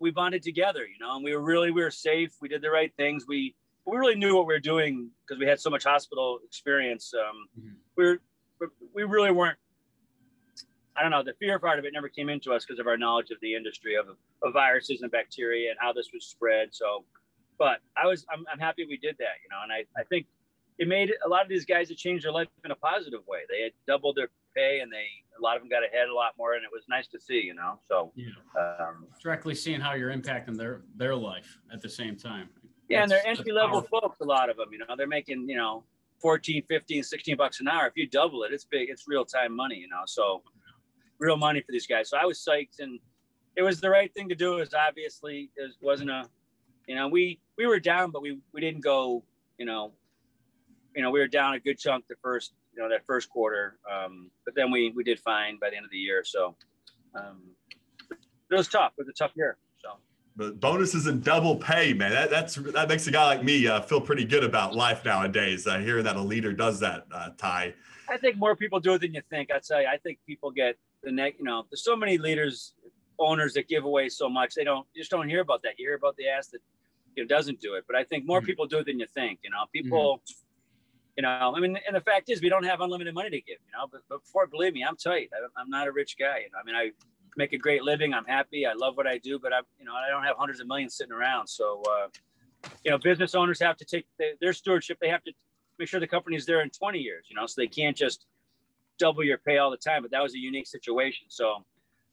[0.00, 2.32] we bonded together, you know, and we were really we were safe.
[2.40, 3.24] We did the right things.
[3.28, 3.54] We
[3.86, 7.12] we really knew what we were doing because we had so much hospital experience.
[7.14, 7.74] Um, mm-hmm.
[7.96, 8.20] We were
[8.94, 9.58] we really weren't.
[10.96, 11.22] I don't know.
[11.22, 13.54] The fear part of it never came into us because of our knowledge of the
[13.54, 14.06] industry of,
[14.42, 16.68] of viruses and bacteria and how this was spread.
[16.72, 17.04] So,
[17.58, 20.26] but I was I'm, I'm happy we did that, you know, and I, I think
[20.78, 23.40] it made a lot of these guys that changed their life in a positive way.
[23.48, 25.06] They had doubled their pay, and they
[25.38, 27.40] a lot of them got ahead a lot more, and it was nice to see,
[27.40, 27.78] you know.
[27.88, 28.26] So yeah,
[28.58, 32.48] um, directly seeing how you're impacting their their life at the same time.
[32.88, 34.20] Yeah, that's, and they're entry level folks.
[34.20, 35.84] A lot of them, you know, they're making you know
[36.20, 37.86] 14, 15, 16 bucks an hour.
[37.86, 38.88] If you double it, it's big.
[38.90, 40.02] It's real time money, you know.
[40.06, 40.42] So
[41.18, 42.10] real money for these guys.
[42.10, 42.98] So I was psyched, and
[43.56, 44.54] it was the right thing to do.
[44.54, 46.28] It was obviously it wasn't a,
[46.86, 49.24] you know, we we were down, but we we didn't go,
[49.58, 49.92] you know,
[50.94, 53.78] you know, we were down a good chunk the first, you know, that first quarter.
[53.90, 56.22] Um, but then we we did fine by the end of the year.
[56.24, 56.56] So
[57.14, 57.42] um,
[58.10, 58.92] it was tough.
[58.98, 59.56] It was a tough year.
[59.82, 59.98] So.
[60.36, 62.10] But bonuses and double pay, man.
[62.10, 65.66] That that's that makes a guy like me uh, feel pretty good about life nowadays.
[65.66, 67.74] Uh, hearing that a leader does that, uh, Ty.
[68.08, 69.50] I think more people do it than you think.
[69.50, 71.34] I tell you, I think people get the neck.
[71.38, 72.74] You know, there's so many leaders,
[73.18, 74.54] owners that give away so much.
[74.54, 75.78] They don't just don't hear about that.
[75.78, 76.60] You hear about the ass that
[77.16, 77.84] you know doesn't do it.
[77.86, 78.46] But I think more mm-hmm.
[78.46, 79.40] people do it than you think.
[79.42, 80.16] You know, people.
[80.18, 80.40] Mm-hmm
[81.16, 83.58] you know, I mean, and the fact is, we don't have unlimited money to give,
[83.64, 83.86] you know.
[83.90, 85.30] But, but before, believe me, I'm tight.
[85.32, 86.38] I, am not a rich guy.
[86.38, 86.90] You know, I mean, I
[87.36, 88.12] make a great living.
[88.12, 88.66] I'm happy.
[88.66, 90.96] I love what I do, but I, you know, I don't have hundreds of millions
[90.96, 91.46] sitting around.
[91.46, 92.08] So, uh,
[92.84, 94.98] you know, business owners have to take the, their stewardship.
[95.00, 95.32] They have to
[95.78, 97.26] make sure the company's there in 20 years.
[97.28, 98.26] You know, so they can't just
[98.98, 100.02] double your pay all the time.
[100.02, 101.26] But that was a unique situation.
[101.28, 101.64] So,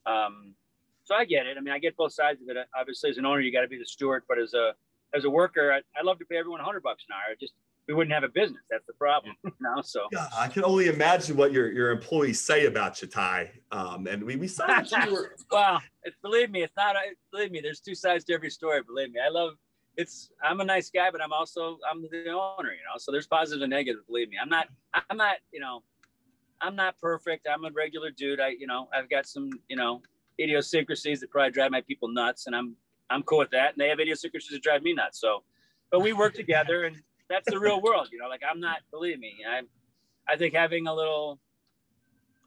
[0.05, 0.55] um,
[1.03, 1.57] so I get it.
[1.57, 2.57] I mean, I get both sides of it.
[2.77, 4.73] Obviously, as an owner, you got to be the steward, but as a
[5.13, 7.35] as a worker, I, I love to pay everyone 100 bucks an hour.
[7.39, 7.53] just
[7.87, 8.61] we wouldn't have a business.
[8.69, 9.35] That's the problem.
[9.59, 13.51] now, so yeah, I can only imagine what your your employees say about you, Ty.
[13.71, 15.81] Um, and we we saw you were well.
[16.21, 16.95] Believe me, it's not.
[17.31, 18.81] Believe me, there's two sides to every story.
[18.83, 19.53] Believe me, I love.
[19.97, 20.29] It's.
[20.43, 22.71] I'm a nice guy, but I'm also I'm the owner.
[22.71, 24.01] You know, so there's positive and negative.
[24.07, 24.67] Believe me, I'm not.
[25.09, 25.37] I'm not.
[25.51, 25.83] You know,
[26.61, 27.47] I'm not perfect.
[27.51, 28.39] I'm a regular dude.
[28.39, 30.01] I you know I've got some you know
[30.39, 32.75] idiosyncrasies that probably drive my people nuts, and I'm
[33.09, 33.73] I'm cool with that.
[33.73, 35.19] And they have idiosyncrasies that drive me nuts.
[35.19, 35.43] So,
[35.91, 36.95] but we work together and
[37.31, 38.27] that's the real world, you know.
[38.27, 39.67] Like I'm not, believe me, I'm.
[40.27, 41.39] I think having a little,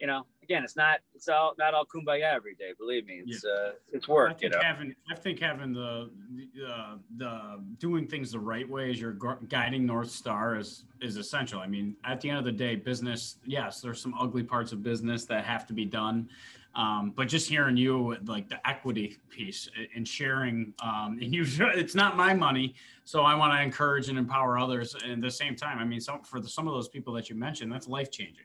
[0.01, 2.73] you know, again, it's not it's all not all kumbaya every day.
[2.79, 3.51] Believe me, it's yeah.
[3.51, 4.43] uh, it's work.
[4.43, 6.11] you know, having I think having the
[6.67, 9.13] uh, the doing things the right way as your
[9.49, 11.61] guiding north star is is essential.
[11.61, 13.37] I mean, at the end of the day, business.
[13.45, 16.29] Yes, there's some ugly parts of business that have to be done.
[16.77, 21.95] Um, but just hearing you like the equity piece and sharing, um, and you, it's
[21.95, 24.97] not my money, so I want to encourage and empower others.
[25.05, 27.31] And at the same time, I mean, some for the, some of those people that
[27.31, 28.45] you mentioned, that's life changing.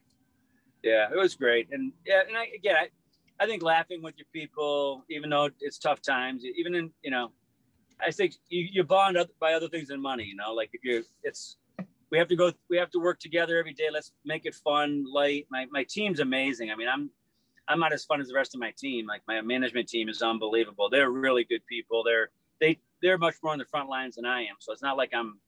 [0.84, 4.28] Yeah, it was great, and yeah, and I, again, I, I think laughing with your
[4.34, 7.32] people, even though it's tough times, even in you know,
[8.00, 10.24] I think you, you bond by other things than money.
[10.24, 11.58] You know, like if you're, it's
[12.12, 13.88] we have to go, we have to work together every day.
[13.92, 15.48] Let's make it fun, light.
[15.50, 16.72] My my team's amazing.
[16.72, 17.10] I mean, I'm
[17.68, 19.06] I'm not as fun as the rest of my team.
[19.06, 20.90] Like my management team is unbelievable.
[20.90, 22.04] They're really good people.
[22.04, 24.56] They're they they're much more on the front lines than I am.
[24.60, 25.40] So it's not like I'm,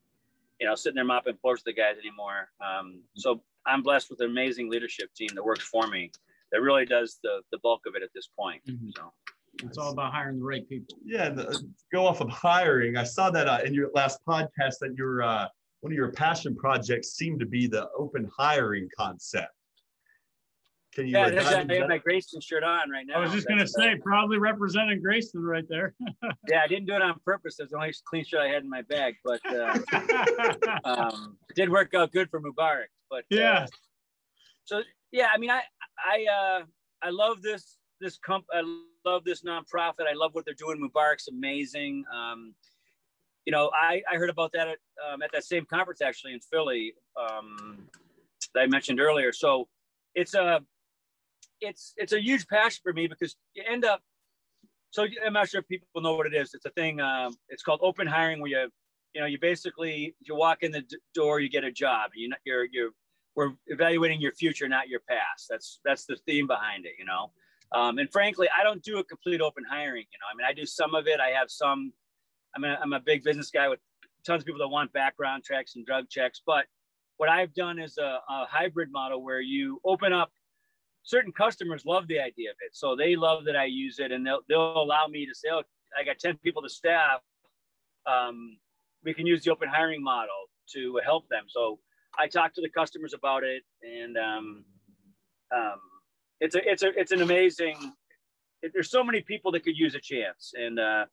[0.60, 2.50] you know, sitting there mopping floors with the guys anymore.
[2.64, 6.12] Um, so I'm blessed with an amazing leadership team that works for me.
[6.52, 8.62] That really does the the bulk of it at this point.
[8.68, 8.90] Mm-hmm.
[8.98, 9.12] So.
[9.64, 10.98] It's all about hiring the right people.
[11.04, 12.96] Yeah, the, go off of hiring.
[12.98, 15.48] I saw that uh, in your last podcast that your uh,
[15.82, 19.52] one of your passion projects seemed to be the open hiring concept.
[20.94, 21.14] Can you?
[21.14, 23.16] Yeah, I have my Greyston shirt on right now.
[23.16, 25.94] I was just gonna say, probably representing Greyston right there.
[26.50, 27.56] yeah, I didn't do it on purpose.
[27.60, 29.78] It's the only clean shirt I had in my bag, but uh,
[30.84, 32.88] um, it did work out good for Mubarak.
[33.12, 33.60] But yeah.
[33.64, 33.68] Uh,
[34.64, 35.62] so yeah, I mean, I
[36.00, 36.64] I uh,
[37.04, 38.46] I love this this comp.
[38.52, 38.64] I
[39.06, 40.08] love this nonprofit.
[40.10, 40.80] I love what they're doing.
[40.82, 42.06] Mubarak's amazing.
[42.14, 42.56] Um,
[43.46, 44.78] you know, I, I heard about that at,
[45.12, 47.88] um, at that same conference actually in Philly um,
[48.54, 49.34] that I mentioned earlier.
[49.34, 49.68] So
[50.16, 50.62] it's a
[51.60, 54.02] it's it's a huge passion for me because you end up.
[54.92, 56.54] So I'm not sure if people know what it is.
[56.54, 57.00] It's a thing.
[57.00, 58.70] Um, it's called open hiring, where you,
[59.14, 62.12] you know, you basically you walk in the d- door, you get a job.
[62.14, 62.92] You you're you're
[63.36, 65.48] we're evaluating your future, not your past.
[65.50, 67.32] That's that's the theme behind it, you know.
[67.74, 70.06] Um, and frankly, I don't do a complete open hiring.
[70.12, 71.20] You know, I mean, I do some of it.
[71.20, 71.94] I have some.
[72.56, 73.80] I'm a, I'm a big business guy with
[74.26, 76.42] tons of people that want background checks and drug checks.
[76.46, 76.66] But
[77.18, 80.32] what I've done is a, a hybrid model where you open up
[81.04, 82.72] certain customers love the idea of it.
[82.74, 85.64] So they love that I use it and they'll, they'll allow me to say, oh,
[85.98, 87.22] I got 10 people to staff.
[88.06, 88.58] Um,
[89.04, 91.44] we can use the open hiring model to help them.
[91.48, 91.80] So
[92.18, 94.66] I talk to the customers about it and um,
[95.56, 95.80] um,
[96.40, 97.76] it's a, it's a, it's an amazing,
[98.62, 100.54] it, there's so many people that could use a chance.
[100.56, 101.06] And uh,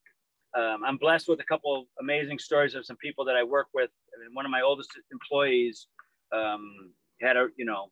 [0.56, 3.68] um, I'm blessed with a couple of amazing stories of some people that I work
[3.74, 3.90] with.
[4.14, 5.86] I mean, one of my oldest employees
[6.32, 7.90] um, had a, you know,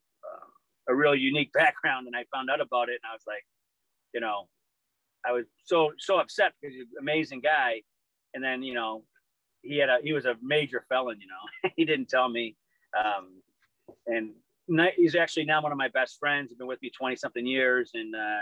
[0.89, 3.45] a real unique background, and I found out about it, and I was like,
[4.15, 4.49] you know,
[5.27, 7.83] I was so so upset because he's an amazing guy,
[8.35, 9.03] and then you know,
[9.63, 11.19] he had a he was a major felon.
[11.21, 12.57] You know, he didn't tell me,
[12.97, 13.43] um,
[14.07, 14.31] and
[14.97, 16.51] he's actually now one of my best friends.
[16.51, 18.41] He's been with me twenty something years, and uh,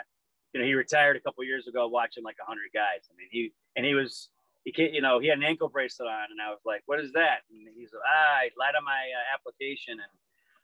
[0.52, 3.08] you know, he retired a couple years ago watching like hundred guys.
[3.10, 4.28] I mean, he and he was
[4.64, 7.00] he can't, you know, he had an ankle bracelet on, and I was like, "What
[7.00, 10.12] is that?" And he's "Ah, I lied on my uh, application, and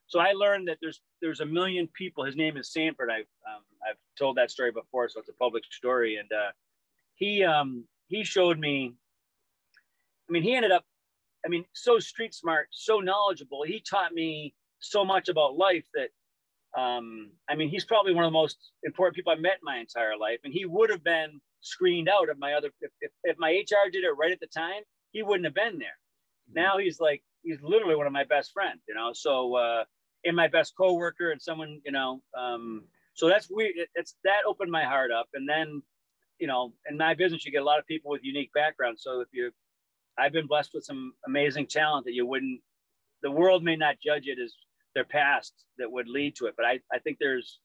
[0.07, 2.25] so I learned that there's there's a million people.
[2.25, 3.11] His name is Sanford.
[3.11, 6.17] I've um, I've told that story before, so it's a public story.
[6.17, 6.51] And uh,
[7.15, 8.95] he um, he showed me.
[10.29, 10.85] I mean, he ended up.
[11.45, 13.63] I mean, so street smart, so knowledgeable.
[13.65, 16.09] He taught me so much about life that.
[16.79, 19.79] Um, I mean, he's probably one of the most important people I've met in my
[19.79, 22.71] entire life, and he would have been screened out of my other.
[22.81, 25.81] If, if, if my HR did it right at the time, he wouldn't have been
[25.81, 25.99] there.
[26.49, 26.61] Mm-hmm.
[26.61, 29.11] Now he's like he's literally one of my best friends, you know.
[29.13, 29.85] So uh,
[30.25, 32.23] and my best coworker and someone, you know.
[32.39, 33.75] Um, so that's weird.
[33.95, 35.29] It's that opened my heart up.
[35.35, 35.83] And then,
[36.39, 39.03] you know, in my business, you get a lot of people with unique backgrounds.
[39.03, 39.51] So if you,
[40.21, 42.61] I've been blessed with some amazing talent that you wouldn't,
[43.23, 44.55] the world may not judge it as
[44.95, 46.55] their past that would lead to it.
[46.57, 47.61] But I, I think there's,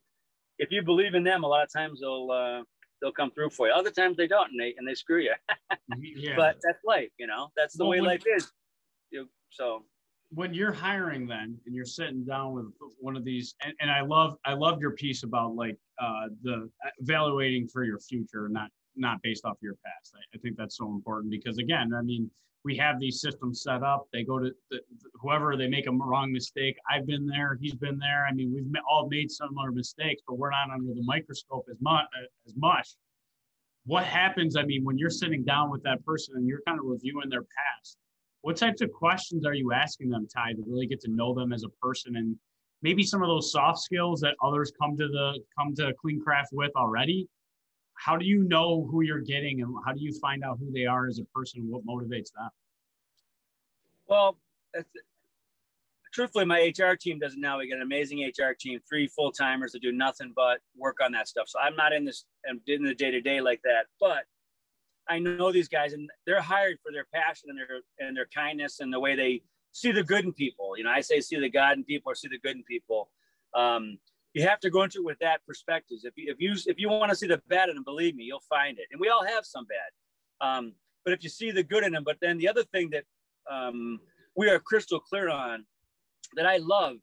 [0.57, 2.63] if you believe in them, a lot of times they'll, uh,
[3.01, 3.73] they'll come through for you.
[3.73, 5.33] Other times they don't, and they and they screw you.
[5.99, 6.35] yeah.
[6.35, 7.49] But that's life, you know.
[7.57, 8.51] That's the well, way life is.
[9.11, 9.83] You, so
[10.29, 12.65] when you're hiring then and you're sitting down with
[12.99, 16.69] one of these and, and i love i love your piece about like uh, the
[16.99, 20.13] evaluating for your future not not based off your past.
[20.15, 22.29] I, I, think that's so important because again i mean
[22.63, 24.07] we have these systems set up.
[24.11, 24.79] They go to the,
[25.21, 26.75] whoever they make a wrong mistake.
[26.91, 27.59] I've been there.
[27.61, 28.25] He's been there.
[28.27, 32.05] I mean we've all made similar mistakes but we're not under the microscope as much
[32.47, 32.89] as much.
[33.85, 36.85] What happens i mean when you're sitting down with that person and you're kind of
[36.85, 37.97] reviewing their past
[38.45, 41.51] what types of questions are you asking them, Ty, to really get to know them
[41.51, 42.35] as a person and
[42.83, 46.49] maybe some of those soft skills that others come to the come to clean craft
[46.53, 47.27] with already?
[47.95, 50.85] How do you know who you're getting and how do you find out who they
[50.85, 51.65] are as a person?
[51.69, 52.49] What motivates them?
[54.07, 54.37] Well,
[56.13, 57.59] truthfully, my HR team does it now.
[57.59, 61.11] We got an amazing HR team, three full timers that do nothing but work on
[61.13, 61.49] that stuff.
[61.49, 64.23] So I'm not in this and in the day to day like that, but
[65.07, 68.79] I know these guys, and they're hired for their passion and their and their kindness
[68.79, 70.77] and the way they see the good in people.
[70.77, 73.09] You know, I say see the God in people or see the good in people.
[73.53, 73.97] Um,
[74.35, 75.97] you have to go into it with that perspective.
[76.03, 78.25] If you if you if you want to see the bad in them, believe me,
[78.25, 78.85] you'll find it.
[78.91, 80.45] And we all have some bad.
[80.45, 80.73] Um,
[81.05, 83.05] but if you see the good in them, but then the other thing that
[83.49, 83.99] um,
[84.35, 85.65] we are crystal clear on
[86.35, 86.97] that I love,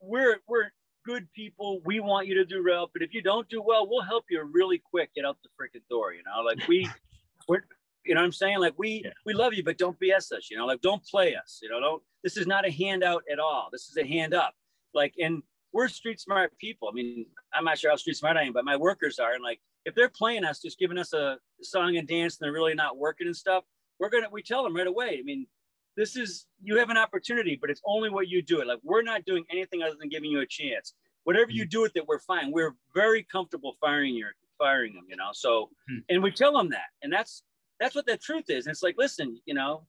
[0.00, 0.70] we're we're
[1.04, 1.80] good people.
[1.84, 4.40] We want you to do well, but if you don't do well, we'll help you
[4.44, 6.12] really quick get out the freaking door.
[6.12, 6.88] You know, like we
[7.48, 7.64] we're
[8.04, 8.60] you know what I'm saying?
[8.60, 9.10] Like we yeah.
[9.24, 11.80] we love you, but don't BS us, you know, like don't play us, you know,
[11.80, 13.68] don't this is not a handout at all.
[13.72, 14.54] This is a hand up.
[14.94, 15.42] Like and
[15.76, 16.88] we're street smart people.
[16.88, 19.34] I mean, I'm not sure how street smart I am, but my workers are.
[19.34, 22.52] And like if they're playing us, just giving us a song and dance and they're
[22.52, 23.62] really not working and stuff,
[24.00, 25.18] we're gonna we tell them right away.
[25.20, 25.46] I mean,
[25.94, 28.66] this is you have an opportunity, but it's only what you do it.
[28.66, 30.94] Like we're not doing anything other than giving you a chance.
[31.24, 31.68] Whatever you mm-hmm.
[31.68, 32.52] do with it, we're fine.
[32.52, 35.28] We're very comfortable firing your firing them, you know.
[35.34, 35.98] So hmm.
[36.08, 36.88] and we tell them that.
[37.02, 37.42] And that's
[37.80, 38.64] that's what the truth is.
[38.64, 39.86] And it's like, listen, you know,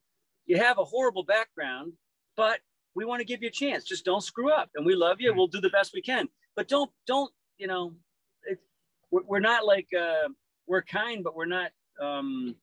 [0.47, 1.93] you have a horrible background,
[2.35, 2.59] but
[2.97, 3.83] we want to give you a chance.
[3.83, 4.71] Just don't screw up.
[4.73, 5.31] And we love you.
[5.31, 6.27] We'll do the best we can.
[6.55, 7.93] But don't, don't, you know,
[8.45, 8.57] it,
[9.11, 10.29] we're, we're not like, uh,
[10.65, 11.69] we're kind, but we're not,
[12.01, 12.55] um,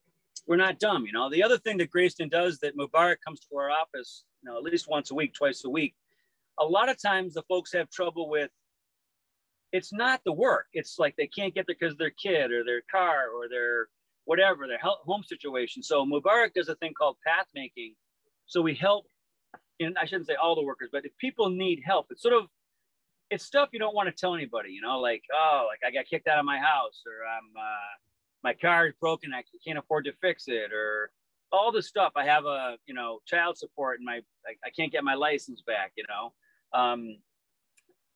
[0.49, 1.07] we're not dumb.
[1.07, 4.51] You know, the other thing that Greyston does that Mubarak comes to our office, you
[4.51, 5.95] know, at least once a week, twice a week.
[6.59, 8.51] A lot of times the folks have trouble with
[9.71, 10.67] it's not the work.
[10.73, 13.87] It's like they can't get there because their kid or their car or their
[14.25, 15.81] whatever their home situation.
[15.81, 17.95] So Mubarak does a thing called path making.
[18.47, 19.07] So we help,
[19.81, 22.47] and I shouldn't say all the workers, but if people need help, it's sort of
[23.31, 26.07] it's stuff you don't want to tell anybody, you know, like, oh, like I got
[26.09, 27.95] kicked out of my house or I'm, uh,
[28.43, 29.33] my car is broken.
[29.35, 31.11] I can't afford to fix it or
[31.51, 32.13] all the stuff.
[32.17, 35.63] I have a, you know, child support and my, I, I can't get my license
[35.67, 36.79] back, you know.
[36.79, 37.17] Um,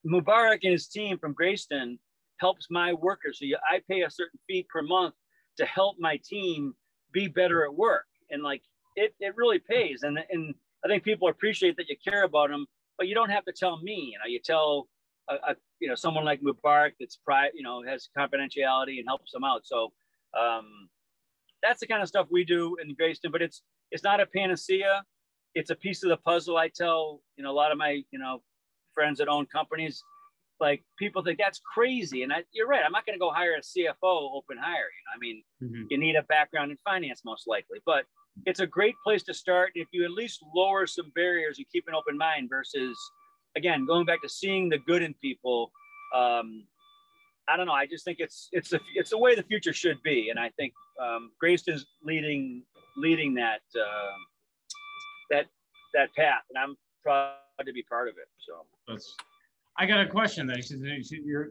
[0.06, 1.98] Mubarak and his team from Greyston
[2.38, 3.38] helps my workers.
[3.38, 5.14] So you, I pay a certain fee per month
[5.56, 6.74] to help my team
[7.12, 8.06] be better at work.
[8.30, 8.62] And like,
[8.94, 10.02] it, it really pays.
[10.02, 13.44] And, and I think people appreciate that you care about them, but you don't have
[13.46, 14.88] to tell me, you know, you tell
[15.28, 19.32] a, a, you know someone like Mubarak that's private, you know, has confidentiality and helps
[19.32, 19.62] them out.
[19.64, 19.92] So
[20.38, 20.88] um,
[21.62, 23.32] that's the kind of stuff we do in Greyston.
[23.32, 25.02] But it's it's not a panacea.
[25.54, 26.56] It's a piece of the puzzle.
[26.56, 28.42] I tell you know a lot of my you know
[28.94, 30.02] friends that own companies,
[30.60, 32.82] like people think that's crazy, and I, you're right.
[32.84, 34.74] I'm not going to go hire a CFO open hire.
[34.76, 35.82] You know, I mean, mm-hmm.
[35.90, 38.04] you need a background in finance most likely, but
[38.46, 41.84] it's a great place to start if you at least lower some barriers and keep
[41.88, 42.96] an open mind versus
[43.56, 45.70] again, going back to seeing the good in people,
[46.14, 46.64] um,
[47.48, 47.72] I don't know.
[47.72, 50.50] I just think it's it's a it's the way the future should be, and I
[50.50, 50.72] think
[51.02, 52.62] um, Greyston's leading
[52.96, 54.16] leading that uh,
[55.30, 55.46] that
[55.94, 58.28] that path, and I'm proud to be part of it.
[58.38, 59.14] So that's.
[59.80, 60.68] I got a question that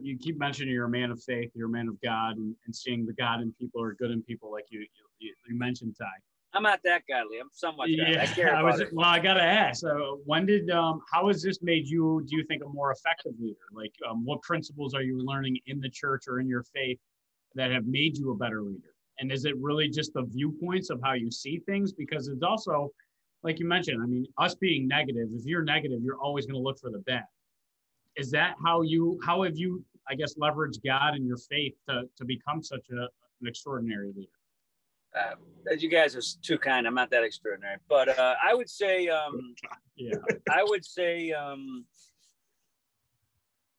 [0.02, 2.76] you keep mentioning you're a man of faith, you're a man of God, and, and
[2.76, 4.84] seeing the God in people or good in people, like you
[5.18, 6.04] you, you mentioned, Ty.
[6.54, 7.38] I'm not that godly.
[7.38, 7.90] I'm somewhat.
[7.90, 8.82] Yeah, I, I was.
[8.92, 9.84] Well, I gotta ask.
[9.84, 12.24] Uh, when did um, how has this made you?
[12.26, 13.56] Do you think a more effective leader?
[13.72, 16.98] Like, um, what principles are you learning in the church or in your faith
[17.54, 18.94] that have made you a better leader?
[19.18, 21.92] And is it really just the viewpoints of how you see things?
[21.92, 22.90] Because it's also,
[23.42, 25.28] like you mentioned, I mean, us being negative.
[25.32, 27.24] If you're negative, you're always going to look for the bad.
[28.16, 29.20] Is that how you?
[29.22, 29.84] How have you?
[30.08, 34.37] I guess leveraged God and your faith to to become such a, an extraordinary leader
[35.16, 35.34] uh,
[35.78, 36.86] you guys are too kind.
[36.86, 39.54] I'm not that extraordinary, but uh, I would say, um,
[39.96, 40.14] yeah,
[40.50, 41.32] I would say.
[41.32, 41.84] Um,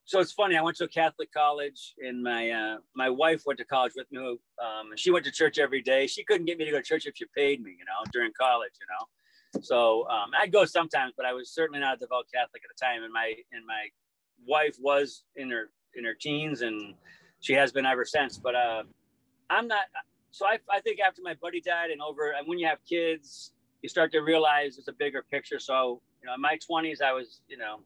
[0.05, 0.57] so it's funny.
[0.57, 4.11] I went to a Catholic college, and my uh, my wife went to college with
[4.11, 4.19] me.
[4.19, 6.07] Um, she went to church every day.
[6.07, 8.31] She couldn't get me to go to church if she paid me, you know, during
[8.39, 9.61] college, you know.
[9.61, 12.83] So um, I'd go sometimes, but I was certainly not a devout Catholic at the
[12.83, 13.03] time.
[13.03, 13.87] And my and my
[14.47, 16.95] wife was in her in her teens, and
[17.39, 18.37] she has been ever since.
[18.37, 18.83] But uh,
[19.49, 19.85] I'm not
[20.31, 23.51] so I, I think after my buddy died and over, and when you have kids,
[23.81, 25.59] you start to realize it's a bigger picture.
[25.59, 27.81] So, you know, in my 20s, I was, you know,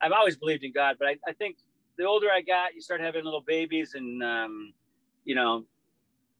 [0.00, 1.56] I've always believed in God, but I, I think
[1.98, 4.72] the older I got, you start having little babies and, um,
[5.24, 5.64] you know,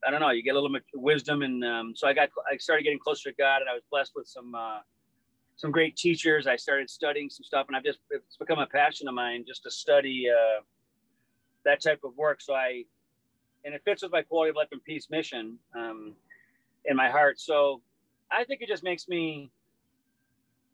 [0.07, 1.43] I don't know, you get a little bit wisdom.
[1.43, 4.13] And um, so I got, I started getting closer to God and I was blessed
[4.15, 4.79] with some, uh,
[5.57, 6.47] some great teachers.
[6.47, 9.63] I started studying some stuff and I've just, it's become a passion of mine just
[9.65, 10.63] to study uh,
[11.65, 12.41] that type of work.
[12.41, 12.85] So I,
[13.67, 16.15] and it fits with my quality of life and peace mission um,
[16.87, 17.39] in my heart.
[17.39, 17.83] So
[18.33, 19.51] I think it just makes me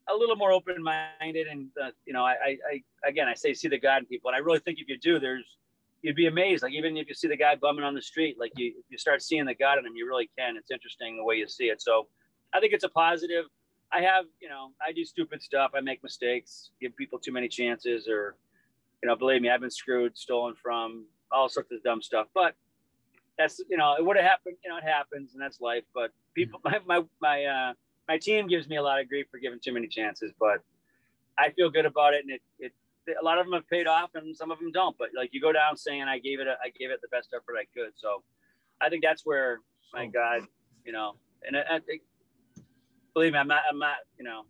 [0.09, 3.79] a little more open-minded, and uh, you know, I, I, again, I say see the
[3.79, 5.59] God in people, and I really think if you do, there's
[6.03, 6.63] you'd be amazed.
[6.63, 9.23] Like even if you see the guy bumming on the street, like you you start
[9.23, 10.57] seeing the God in him, you really can.
[10.57, 11.81] It's interesting the way you see it.
[11.81, 12.09] So
[12.53, 13.47] I think it's a positive.
[13.95, 15.73] I have, you know, I do stupid stuff.
[15.75, 18.37] I make mistakes, give people too many chances, or,
[19.03, 22.27] you know, believe me, I've been screwed, stolen from, all sorts of dumb stuff.
[22.33, 22.55] But
[23.39, 24.57] that's you know it would have happened.
[24.65, 25.85] You know it happens, and that's life.
[25.95, 27.73] But people, my my my uh,
[28.09, 30.63] my team gives me a lot of grief for giving too many chances, but
[31.39, 32.73] I feel good about it, and it it
[33.21, 34.97] a lot of them have paid off, and some of them don't.
[34.99, 37.31] But like you go down saying I gave it a, I gave it the best
[37.35, 37.93] effort I could.
[37.97, 38.23] So
[38.81, 39.61] I think that's where
[39.93, 40.43] my God,
[40.85, 41.17] you know,
[41.47, 42.03] and I, I think
[43.15, 44.43] believe me, I'm not I'm not you know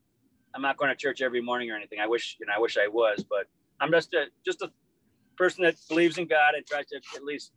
[0.55, 1.99] I'm not going to church every morning or anything.
[2.01, 3.47] I wish you know I wish I was, but
[3.81, 4.71] I'm just a just a
[5.37, 7.53] person that believes in God and tries to at least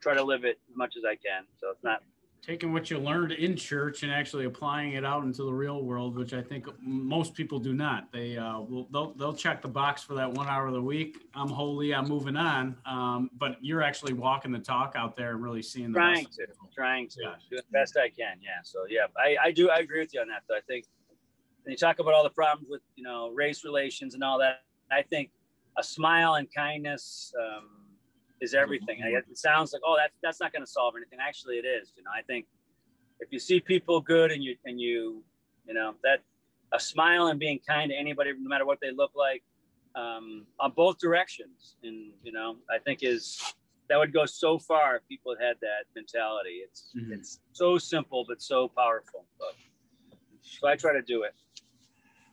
[0.00, 1.44] try to live it as much as I can.
[1.60, 2.02] So it's not
[2.42, 6.16] taking what you learned in church and actually applying it out into the real world,
[6.16, 8.10] which I think most people do not.
[8.12, 11.18] They uh, will they'll, they'll check the box for that one hour of the week.
[11.34, 11.94] I'm holy.
[11.94, 12.76] I'm moving on.
[12.86, 16.46] Um, but you're actually walking the talk out there and really seeing the trying to
[16.74, 17.34] trying to yeah.
[17.50, 18.38] do the best I can.
[18.40, 18.62] Yeah.
[18.62, 20.42] So yeah, I, I do I agree with you on that.
[20.48, 20.86] Though I think
[21.64, 24.62] when you talk about all the problems with you know race relations and all that,
[24.90, 25.30] I think
[25.76, 27.32] a smile and kindness.
[27.38, 27.77] Um,
[28.40, 29.02] is everything.
[29.02, 31.18] I, it sounds like, oh, that's that's not going to solve anything.
[31.20, 31.92] Actually, it is.
[31.96, 32.46] You know, I think
[33.20, 35.22] if you see people good and you and you,
[35.66, 36.20] you know, that
[36.72, 39.42] a smile and being kind to anybody, no matter what they look like,
[39.94, 43.54] um, on both directions, and you know, I think is
[43.88, 46.60] that would go so far if people had that mentality.
[46.64, 47.12] It's mm-hmm.
[47.12, 49.24] it's so simple but so powerful.
[49.38, 49.54] But,
[50.42, 51.34] so I try to do it.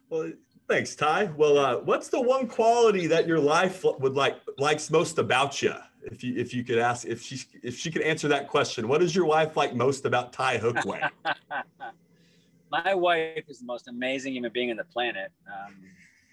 [0.10, 0.32] Well,
[0.70, 1.32] thanks, Ty.
[1.36, 5.74] Well, uh, what's the one quality that your life would like likes most about you?
[6.12, 9.01] If you if you could ask if she if she could answer that question, what
[9.01, 11.10] does your wife like most about Ty Hookway?
[12.72, 15.32] My wife is the most amazing human being on the planet.
[15.47, 15.76] Um,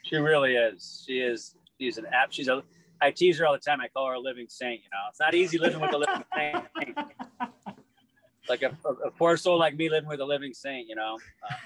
[0.03, 1.05] she really is.
[1.07, 1.55] She is.
[1.81, 2.33] She's an app.
[2.33, 2.63] She's a.
[3.01, 3.81] I tease her all the time.
[3.81, 4.83] I call her a living saint.
[4.83, 6.97] You know, it's not easy living with a living saint.
[8.49, 10.89] Like a, a, poor soul like me living with a living saint.
[10.89, 11.19] You know.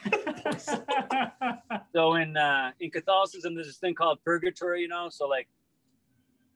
[0.06, 0.56] Uh,
[1.92, 4.82] so in uh, in Catholicism, there's this thing called purgatory.
[4.82, 5.48] You know, so like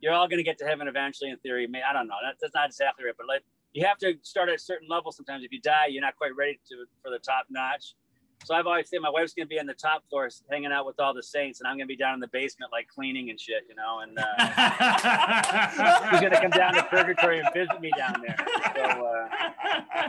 [0.01, 1.30] you're all gonna get to heaven eventually.
[1.30, 2.14] In theory, I don't know.
[2.24, 3.42] That, that's not exactly right, but like
[3.72, 5.12] you have to start at a certain level.
[5.12, 7.94] Sometimes if you die, you're not quite ready to for the top notch.
[8.44, 10.98] So I've always said my wife's gonna be in the top floor, hanging out with
[10.98, 13.64] all the saints, and I'm gonna be down in the basement, like cleaning and shit,
[13.68, 14.01] you know.
[14.01, 14.24] And uh,
[16.11, 18.36] she's gonna come down to purgatory and visit me down there.
[18.74, 19.28] So, uh,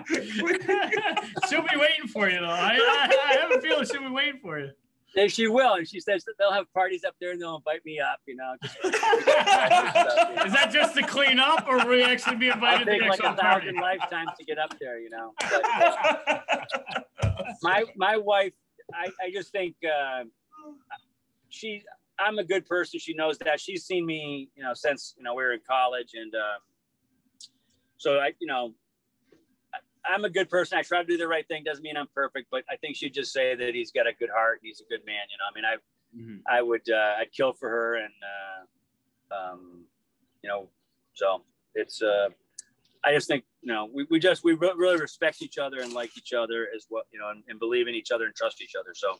[1.49, 2.47] she'll be waiting for you, though.
[2.47, 4.71] I, I, I have a feeling she'll be waiting for you.
[5.15, 7.83] And she will, and she says that they'll have parties up there and they'll invite
[7.85, 8.19] me up.
[8.25, 8.55] You know.
[8.63, 13.07] Just, Is that just to clean up, or will we actually be invited I'll to
[13.09, 14.99] like a thousand lifetimes to get up there.
[14.99, 15.33] You know.
[15.51, 15.65] But,
[17.23, 18.53] uh, my my wife,
[18.93, 20.23] I I just think uh,
[21.49, 21.83] she.
[22.19, 22.99] I'm a good person.
[22.99, 23.59] She knows that.
[23.59, 26.59] She's seen me, you know, since you know we were in college, and uh,
[27.97, 28.73] so I, you know,
[30.05, 30.77] I'm a good person.
[30.77, 31.63] I try to do the right thing.
[31.63, 34.29] Doesn't mean I'm perfect, but I think she'd just say that he's got a good
[34.29, 35.25] heart and he's a good man.
[35.29, 36.41] You know, I mean, I, mm-hmm.
[36.47, 38.13] I would, uh, I'd kill for her, and
[39.31, 39.85] uh, um,
[40.43, 40.69] you know,
[41.13, 41.43] so
[41.75, 42.01] it's.
[42.01, 42.29] Uh,
[43.03, 46.15] I just think you know we, we just we really respect each other and like
[46.17, 48.75] each other as well, you know, and, and believe in each other and trust each
[48.79, 48.91] other.
[48.93, 49.15] So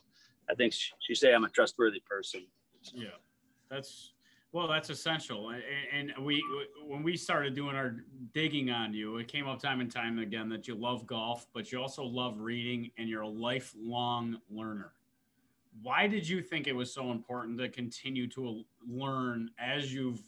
[0.48, 2.46] I think she, she say I'm a trustworthy person.
[2.94, 3.08] Yeah,
[3.70, 4.12] that's
[4.52, 5.52] well, that's essential.
[5.92, 6.42] And we,
[6.86, 7.96] when we started doing our
[8.34, 11.72] digging on you, it came up time and time again that you love golf, but
[11.72, 14.92] you also love reading and you're a lifelong learner.
[15.80, 20.20] Why did you think it was so important to continue to learn as you've,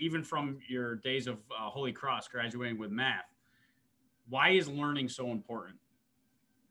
[0.00, 3.32] even from your days of uh, Holy Cross graduating with math?
[4.28, 5.76] Why is learning so important?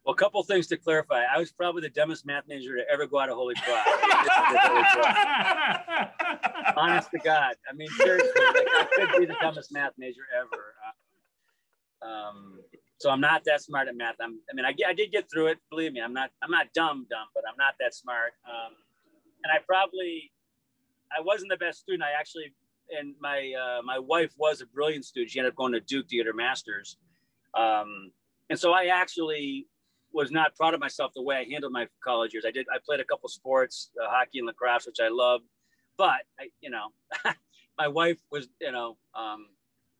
[0.05, 1.23] Well, a couple things to clarify.
[1.23, 3.88] I was probably the dumbest math major to ever go out of Holy Cross.
[6.76, 7.55] Honest to God.
[7.69, 10.76] I mean, seriously, like I could be the dumbest math major ever.
[12.01, 12.59] Uh, um,
[12.97, 14.15] so I'm not that smart at math.
[14.21, 15.57] I'm, I mean, I, I did get through it.
[15.69, 16.32] Believe me, I'm not.
[16.41, 18.34] I'm not dumb, dumb, but I'm not that smart.
[18.47, 18.73] Um,
[19.43, 20.32] and I probably,
[21.15, 22.03] I wasn't the best student.
[22.03, 22.53] I actually,
[22.97, 25.32] and my uh, my wife was a brilliant student.
[25.32, 26.97] She ended up going to Duke to get her master's.
[27.53, 28.11] Um,
[28.49, 29.67] and so I actually
[30.13, 32.45] was not proud of myself the way I handled my college years.
[32.47, 32.65] I did.
[32.73, 35.43] I played a couple sports, uh, hockey and lacrosse, which I loved.
[35.98, 36.88] But I, you know,
[37.78, 39.48] my wife was, you know, um,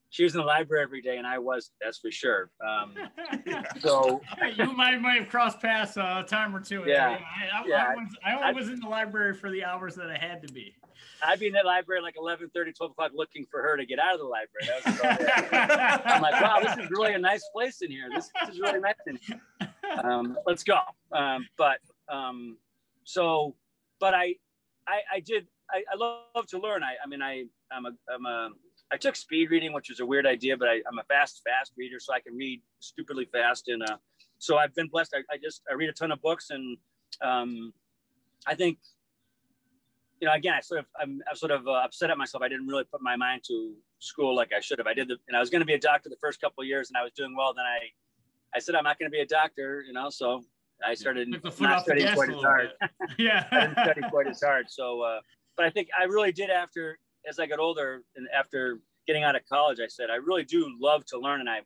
[0.10, 1.72] she was in the library every day, and I was.
[1.82, 2.50] That's for sure.
[2.66, 2.94] Um,
[3.80, 4.22] so
[4.56, 6.84] you might might have crossed paths uh, a time or two.
[6.88, 7.86] Yeah, I, I, yeah.
[7.90, 10.54] I, was, I only was in the library for the hours that I had to
[10.54, 10.74] be.
[11.22, 14.00] I'd be in the library like 11, 30, 12 o'clock looking for her to get
[14.00, 14.68] out of the library.
[16.06, 18.10] I'm like, wow, this is really a nice place in here.
[18.14, 19.42] This, this is really nice in here
[20.04, 20.80] um, let's go.
[21.12, 21.80] Um, but
[22.10, 22.58] um,
[23.04, 23.56] so,
[24.00, 24.36] but I,
[24.88, 25.48] I, I did.
[25.72, 26.84] I, I love to learn.
[26.84, 28.50] I, I mean, I, I'm a, I'm a.
[28.92, 31.74] I took speed reading, which was a weird idea, but I, am a fast, fast
[31.78, 33.68] reader, so I can read stupidly fast.
[33.68, 33.98] And uh,
[34.38, 35.16] so I've been blessed.
[35.16, 36.78] I, I just I read a ton of books, and
[37.22, 37.74] um,
[38.46, 38.78] I think,
[40.22, 42.44] you know, again, I sort of I'm, I'm sort of uh, upset at myself.
[42.44, 44.88] I didn't really put my mind to school like I should have.
[44.88, 46.68] I did the, and I was going to be a doctor the first couple of
[46.68, 47.54] years, and I was doing well.
[47.54, 47.90] Then I
[48.56, 50.10] I said I'm not going to be a doctor, you know.
[50.10, 50.44] So
[50.86, 52.70] I started not studying quite as hard.
[53.18, 54.70] yeah, I didn't study quite as hard.
[54.70, 55.20] So, uh,
[55.58, 59.36] but I think I really did after as I got older and after getting out
[59.36, 61.62] of college, I said I really do love to learn, and I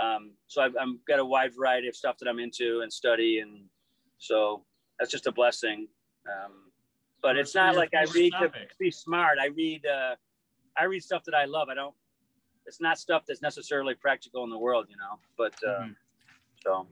[0.00, 3.40] um, so I've, I've got a wide variety of stuff that I'm into and study,
[3.40, 3.64] and
[4.18, 4.64] so
[4.98, 5.88] that's just a blessing.
[6.26, 6.52] Um,
[7.22, 9.38] but it's not like I read to be smart.
[9.40, 10.14] I read uh,
[10.78, 11.68] I read stuff that I love.
[11.68, 11.94] I don't.
[12.66, 15.18] It's not stuff that's necessarily practical in the world, you know.
[15.36, 15.92] But uh, mm-hmm.
[16.64, 16.86] So,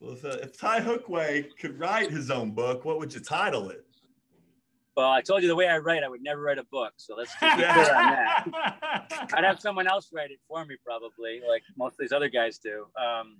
[0.00, 3.70] well, if, uh, if Ty Hookway could write his own book, what would you title
[3.70, 3.84] it?
[4.96, 6.92] Well, I told you the way I write, I would never write a book.
[6.96, 9.28] So let's keep clear on that.
[9.34, 12.58] I'd have someone else write it for me, probably, like most of these other guys
[12.58, 12.86] do.
[12.96, 13.38] Um,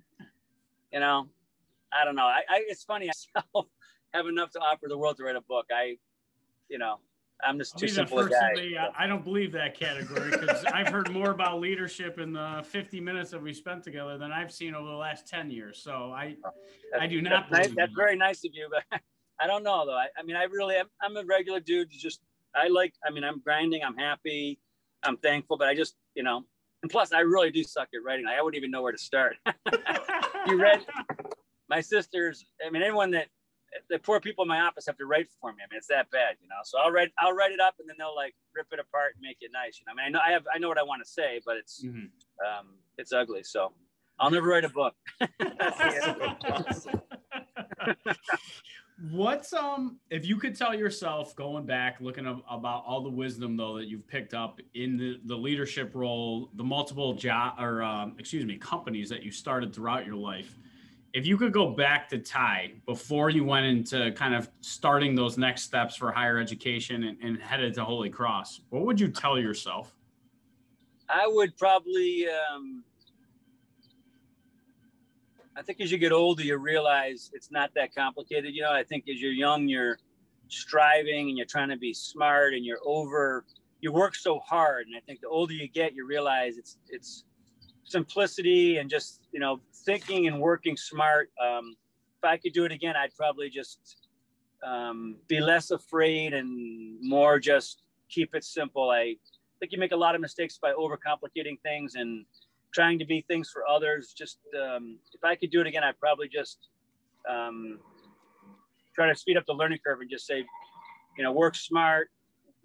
[0.91, 1.27] you know,
[1.93, 2.25] I don't know.
[2.25, 3.09] I, I it's funny.
[3.35, 3.61] I
[4.13, 5.67] have enough to offer the world to write a book.
[5.73, 5.97] I,
[6.67, 6.99] you know,
[7.43, 8.55] I'm just too simple a guy.
[8.55, 8.91] So.
[8.97, 13.31] I don't believe that category because I've heard more about leadership in the 50 minutes
[13.31, 15.77] that we spent together than I've seen over the last 10 years.
[15.81, 16.35] So I,
[16.91, 17.49] that's, I do not.
[17.49, 19.01] That's, nice, that's very nice of you, but
[19.39, 19.97] I don't know though.
[19.97, 21.89] I, I mean, I really, am, I'm a regular dude.
[21.91, 22.19] Just
[22.55, 22.93] I like.
[23.05, 23.83] I mean, I'm grinding.
[23.83, 24.59] I'm happy.
[25.03, 26.45] I'm thankful, but I just, you know,
[26.81, 28.25] and plus, I really do suck at writing.
[28.27, 29.37] I wouldn't even know where to start.
[30.47, 30.85] you read
[31.69, 32.45] my sisters.
[32.65, 33.27] I mean, anyone that
[33.89, 35.57] the poor people in my office have to write for me.
[35.63, 36.55] I mean, it's that bad, you know.
[36.63, 39.21] So I'll write, I'll write it up, and then they'll like rip it apart and
[39.21, 39.79] make it nice.
[39.79, 41.41] You know, I mean, I know I have, I know what I want to say,
[41.45, 42.05] but it's, mm-hmm.
[42.45, 42.67] um,
[42.97, 43.43] it's ugly.
[43.43, 43.73] So
[44.19, 44.93] I'll never write a book.
[49.11, 53.57] What's um if you could tell yourself going back looking ab- about all the wisdom
[53.57, 58.15] though that you've picked up in the, the leadership role, the multiple job or um,
[58.17, 60.57] excuse me companies that you started throughout your life,
[61.13, 65.37] if you could go back to Ty before you went into kind of starting those
[65.37, 69.37] next steps for higher education and, and headed to Holy Cross, what would you tell
[69.37, 69.93] yourself?
[71.09, 72.83] I would probably um,
[75.57, 78.53] I think as you get older, you realize it's not that complicated.
[78.53, 79.97] You know, I think as you're young, you're
[80.49, 83.45] striving and you're trying to be smart and you're over,
[83.79, 84.87] you work so hard.
[84.87, 87.23] And I think the older you get, you realize it's, it's
[87.83, 91.29] simplicity and just, you know, thinking and working smart.
[91.41, 91.75] Um,
[92.17, 93.97] if I could do it again, I'd probably just
[94.61, 98.89] um, be less afraid and more just keep it simple.
[98.89, 99.15] I
[99.59, 102.25] think you make a lot of mistakes by overcomplicating things and,
[102.75, 104.13] trying to be things for others.
[104.15, 106.67] Just um, if I could do it again, I'd probably just
[107.29, 107.79] um,
[108.93, 110.45] try to speed up the learning curve and just say,
[111.17, 112.09] you know, work smart,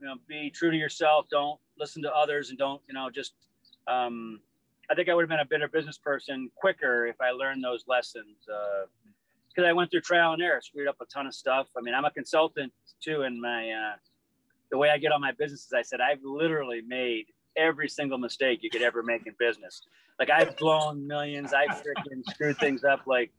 [0.00, 1.26] you know, be true to yourself.
[1.30, 3.34] Don't listen to others and don't, you know, just.
[3.86, 4.40] Um,
[4.90, 7.84] I think I would have been a better business person quicker if I learned those
[7.86, 8.38] lessons.
[8.44, 11.68] Because uh, I went through trial and error, screwed up a ton of stuff.
[11.78, 13.96] I mean, I'm a consultant too, and my uh,
[14.72, 17.26] the way I get on my businesses, I said I've literally made
[17.56, 19.82] every single mistake you could ever make in business.
[20.18, 23.06] Like I've blown millions, I've freaking screwed things up.
[23.06, 23.32] Like,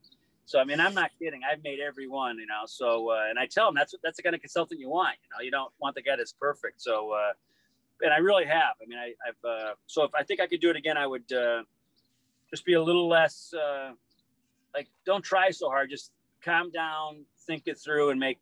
[0.45, 1.41] so I mean, I'm not kidding.
[1.49, 2.63] I've made every one, you know.
[2.65, 5.15] So, uh, and I tell them that's that's the kind of consultant you want.
[5.23, 6.81] You know, you don't want the guy that's perfect.
[6.81, 7.33] So, uh,
[8.01, 8.75] and I really have.
[8.81, 11.05] I mean, I, have uh, so if I think I could do it again, I
[11.05, 11.63] would uh,
[12.49, 13.91] just be a little less uh,
[14.73, 15.89] like don't try so hard.
[15.89, 16.11] Just
[16.43, 18.39] calm down, think it through, and make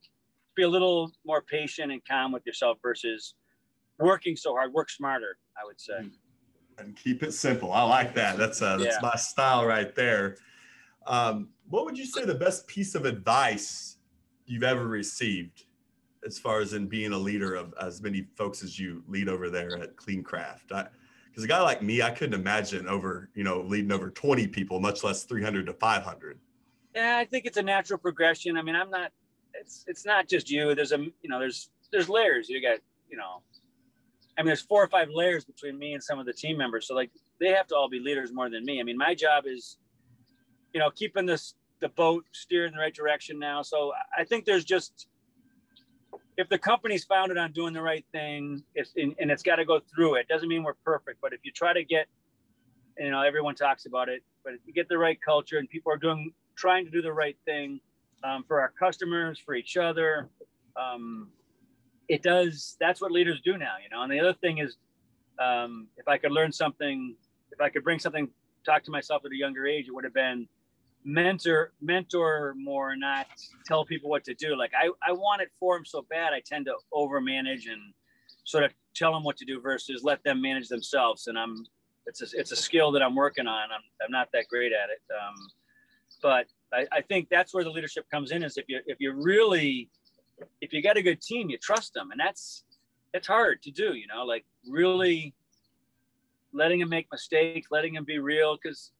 [0.55, 3.35] be a little more patient and calm with yourself versus
[3.99, 4.73] working so hard.
[4.73, 5.37] Work smarter.
[5.61, 6.09] I would say.
[6.77, 7.73] And keep it simple.
[7.73, 8.37] I like that.
[8.37, 9.09] That's uh, that's yeah.
[9.09, 10.37] my style right there.
[11.07, 13.97] Um, what would you say the best piece of advice
[14.45, 15.65] you've ever received,
[16.25, 19.49] as far as in being a leader of as many folks as you lead over
[19.49, 20.69] there at Clean Craft?
[20.69, 24.79] Because a guy like me, I couldn't imagine over you know leading over 20 people,
[24.79, 26.39] much less 300 to 500.
[26.95, 28.57] Yeah, I think it's a natural progression.
[28.57, 29.11] I mean, I'm not.
[29.53, 30.73] It's it's not just you.
[30.75, 32.49] There's a you know there's there's layers.
[32.49, 32.79] You got
[33.09, 33.41] you know
[34.37, 36.87] I mean, there's four or five layers between me and some of the team members.
[36.87, 38.79] So like they have to all be leaders more than me.
[38.79, 39.77] I mean, my job is,
[40.73, 43.61] you know, keeping this the boat steer in the right direction now.
[43.61, 45.07] So I think there's just
[46.37, 49.65] if the company's founded on doing the right thing, it's and, and it's got to
[49.65, 50.27] go through it.
[50.27, 52.07] Doesn't mean we're perfect, but if you try to get,
[52.97, 55.91] you know, everyone talks about it, but if you get the right culture and people
[55.91, 57.79] are doing trying to do the right thing
[58.23, 60.29] um, for our customers, for each other,
[60.77, 61.29] um,
[62.09, 64.01] it does that's what leaders do now you know?
[64.03, 64.75] And the other thing is
[65.39, 67.15] um, if i could learn something
[67.51, 68.27] if i could bring something
[68.65, 70.47] talk to myself at a younger age it would have been
[71.05, 73.27] mentor mentor more not
[73.65, 74.57] tell people what to do.
[74.57, 77.93] Like i i want it for them so bad i tend to over manage and
[78.43, 81.27] sort of tell them what to do versus let them manage themselves.
[81.27, 81.65] And i'm
[82.05, 84.89] it's a, it's a skill that i'm working on i'm, I'm not that great at
[84.89, 85.35] it um,
[86.21, 89.13] but I, I think that's where the leadership comes in is if you if you
[89.13, 89.89] really
[90.61, 92.63] if you got a good team, you trust them, and that's
[93.13, 93.93] it's hard to do.
[93.93, 95.33] You know, like really
[96.53, 98.91] letting them make mistakes, letting them be real, because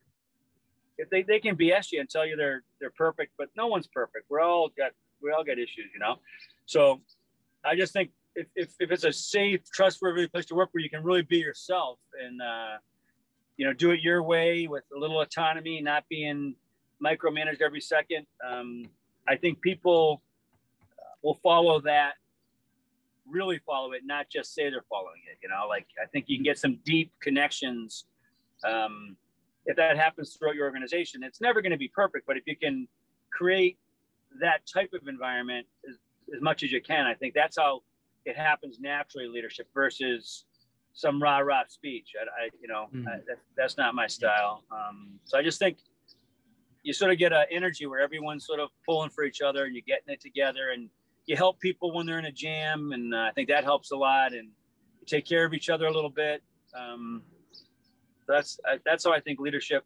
[0.97, 3.87] if they, they can BS you and tell you they're they're perfect, but no one's
[3.87, 4.25] perfect.
[4.29, 6.15] We're all got we all got issues, you know.
[6.65, 7.01] So
[7.65, 10.89] I just think if, if, if it's a safe, trustworthy place to work where you
[10.89, 12.77] can really be yourself and uh,
[13.57, 16.55] you know do it your way with a little autonomy, not being
[17.03, 18.25] micromanaged every second.
[18.47, 18.83] Um,
[19.27, 20.21] I think people
[21.23, 22.13] will follow that
[23.27, 25.67] really follow it not just say they're following it you know?
[25.67, 28.05] Like i think you can get some deep connections
[28.67, 29.15] um,
[29.65, 32.55] if that happens throughout your organization it's never going to be perfect but if you
[32.55, 32.87] can
[33.31, 33.77] create
[34.41, 35.95] that type of environment as,
[36.35, 37.81] as much as you can i think that's how
[38.25, 40.45] it happens naturally leadership versus
[40.93, 42.13] some rah rah speech.
[42.19, 43.07] I, I you know mm-hmm.
[43.07, 44.63] I, that, that's not my style.
[44.71, 45.77] Um, so i just think
[46.83, 49.75] you sort of get an energy where everyone's sort of pulling for each other and
[49.75, 50.89] you're getting it together and
[51.29, 53.95] you help people when they're in a jam, and uh, I think that helps a
[53.95, 54.33] lot.
[54.33, 54.49] And
[54.99, 56.41] you take care of each other a little bit.
[56.75, 57.21] Um,
[58.27, 59.85] that's that's how I think leadership.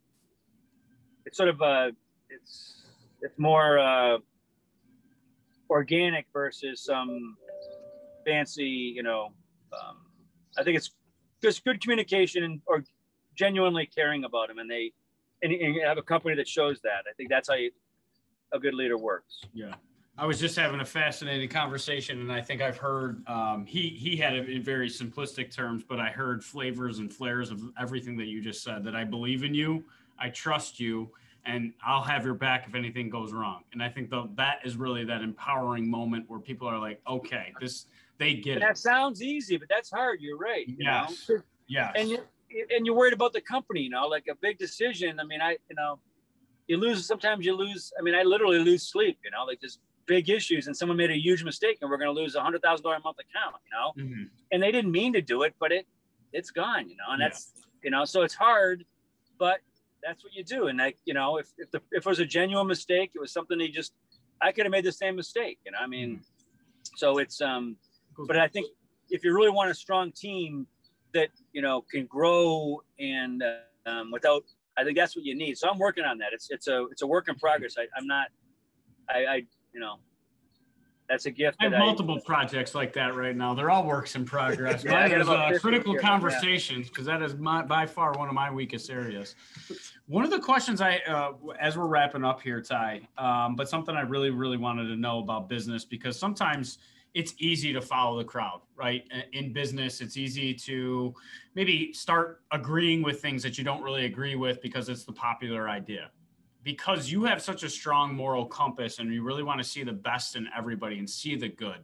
[1.26, 1.90] It's sort of uh,
[2.30, 2.86] it's
[3.20, 4.18] it's more uh,
[5.68, 7.36] organic versus some
[8.24, 9.28] fancy, you know.
[9.70, 9.98] Um,
[10.56, 10.92] I think it's
[11.42, 12.84] just good communication and or
[13.36, 14.92] genuinely caring about them, and they
[15.42, 17.04] and, and have a company that shows that.
[17.06, 17.70] I think that's how you,
[18.50, 19.42] a good leader works.
[19.52, 19.74] Yeah.
[20.16, 24.16] I was just having a fascinating conversation, and I think I've heard um, he he
[24.16, 28.26] had it in very simplistic terms, but I heard flavors and flares of everything that
[28.26, 28.84] you just said.
[28.84, 29.82] That I believe in you,
[30.16, 31.10] I trust you,
[31.46, 33.64] and I'll have your back if anything goes wrong.
[33.72, 37.52] And I think the, that is really that empowering moment where people are like, okay,
[37.60, 37.86] this
[38.18, 38.66] they get And it.
[38.66, 40.20] that sounds easy, but that's hard.
[40.20, 40.68] You're right.
[40.68, 41.28] You Yes.
[41.28, 41.40] know?
[41.66, 41.92] Yes.
[41.96, 42.18] And you
[42.76, 45.18] and you're worried about the company, you know, like a big decision.
[45.18, 45.98] I mean, I you know,
[46.68, 47.92] you lose sometimes you lose.
[47.98, 51.10] I mean, I literally lose sleep, you know, like there's big issues and someone made
[51.10, 53.70] a huge mistake and we're gonna lose a hundred thousand dollar a month account, you
[53.76, 53.92] know.
[53.96, 54.30] Mhm.
[54.52, 55.86] And they didn't mean to do it, but it
[56.32, 57.28] it's gone, you know, and Yeah.
[57.28, 57.52] that's
[57.82, 58.84] you know, so it's hard,
[59.38, 59.60] but
[60.02, 60.66] that's what you do.
[60.68, 63.32] And like, you know, if if the if it was a genuine mistake, it was
[63.32, 63.94] something they just
[64.40, 65.78] I could have made the same mistake, you know.
[65.78, 66.22] I mean,
[66.96, 67.76] so it's um
[68.16, 68.68] but I think
[69.10, 70.66] if you really want a strong team
[71.12, 74.44] that you know can grow and uh, um, without,
[74.76, 75.58] I think that's what you need.
[75.58, 76.32] So I'm working on that.
[76.32, 77.74] It's it's a it's a work in progress.
[77.78, 78.28] I, I'm not,
[79.08, 79.96] I, I you know,
[81.08, 81.58] that's a gift.
[81.60, 83.52] I have that I- multiple projects like that right now.
[83.52, 84.84] They're all works in progress.
[84.84, 88.34] Yeah, Mine is uh, critical here, conversations because that is my, by far one of
[88.34, 89.34] my weakest areas.
[90.06, 93.94] One of the questions I, uh, as we're wrapping up here, Ty, um, but something
[93.94, 96.78] I really, really wanted to know about business because sometimes
[97.12, 99.04] it's easy to follow the crowd, right?
[99.32, 101.14] In business, it's easy to
[101.54, 105.68] maybe start agreeing with things that you don't really agree with because it's the popular
[105.68, 106.10] idea.
[106.64, 109.92] Because you have such a strong moral compass and you really want to see the
[109.92, 111.78] best in everybody and see the good.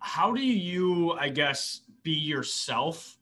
[0.00, 3.18] How do you, I guess, be yourself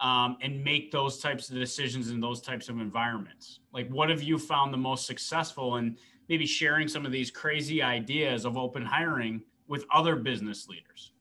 [0.00, 3.60] um, and make those types of decisions in those types of environments?
[3.72, 5.96] Like, what have you found the most successful in
[6.28, 11.12] maybe sharing some of these crazy ideas of open hiring with other business leaders?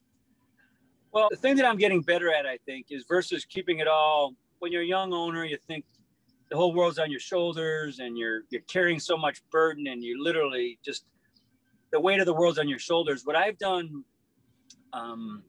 [1.11, 4.33] Well, the thing that I'm getting better at, I think, is versus keeping it all.
[4.59, 5.85] When you're a young owner, you think
[6.55, 10.23] the whole world's on your shoulders, and you're you're carrying so much burden, and you
[10.23, 11.03] literally just
[11.91, 13.25] the weight of the world's on your shoulders.
[13.25, 14.05] What I've done
[14.93, 15.43] um,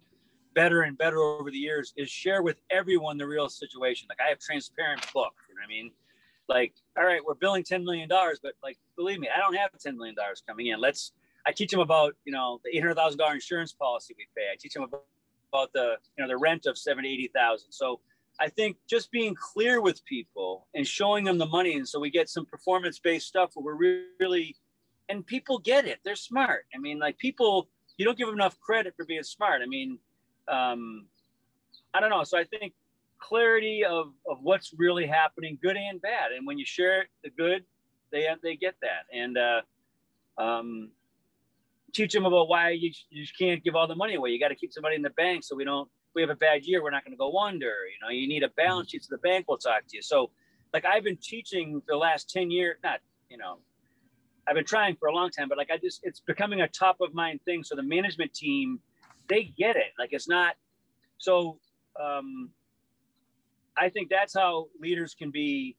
[0.57, 4.09] better and better over the years is share with everyone the real situation.
[4.09, 5.35] Like I have transparent book.
[5.49, 5.93] You know what I mean?
[6.49, 9.71] Like, all right, we're billing ten million dollars, but like, believe me, I don't have
[9.79, 10.81] ten million dollars coming in.
[10.81, 11.13] Let's.
[11.47, 14.49] I teach them about you know the eight hundred thousand dollar insurance policy we pay.
[14.53, 15.05] I teach them about
[15.53, 18.01] about the you know the rent of 70 80,000 so
[18.41, 22.11] I think just being clear with people and showing them the money and so we
[22.11, 24.57] get some performance based stuff where we're really
[25.09, 26.01] and people get it.
[26.05, 26.65] They're smart.
[26.75, 29.63] I mean like people you don't give them enough credit for being smart.
[29.63, 29.99] I mean
[30.49, 31.07] um
[31.95, 32.25] I don't know.
[32.25, 32.75] So I think
[33.19, 36.33] clarity of of what's really happening good and bad.
[36.33, 37.65] And when you share the good
[38.13, 39.05] they they get that.
[39.13, 39.61] And uh
[40.39, 40.91] um
[41.97, 44.31] teach them about why you, you can't give all the money away.
[44.31, 46.35] You got to keep some money in the bank so we don't, we have a
[46.35, 47.67] bad year, we're not going to go under.
[47.67, 50.03] You know, you need a balance sheet so the bank will talk to you.
[50.03, 50.31] So,
[50.73, 53.59] like, I've been teaching for the last 10 years, not, you know,
[54.49, 56.97] I've been trying for a long time, but like, I just, it's becoming a top
[57.03, 57.63] of mind thing.
[57.63, 58.81] So the management team,
[59.29, 59.93] they get it.
[59.99, 60.55] Like, it's not,
[61.19, 61.59] so,
[62.03, 62.51] um,
[63.77, 65.77] I think that's how leaders can be,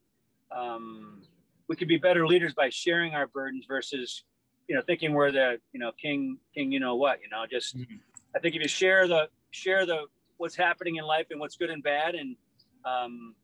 [0.56, 1.24] um,
[1.68, 4.24] we could be better leaders by sharing our burdens versus
[4.68, 7.78] you know thinking we're the you know king king you know what you know just
[7.78, 8.00] Mhm.
[8.36, 10.08] i think if you share the share the
[10.38, 12.36] what's happening in life and what's good and bad and
[12.86, 13.36] um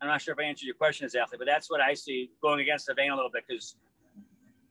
[0.00, 2.60] i'm not sure if i answered your question exactly but that's what i see going
[2.60, 3.76] against the vein a little bit because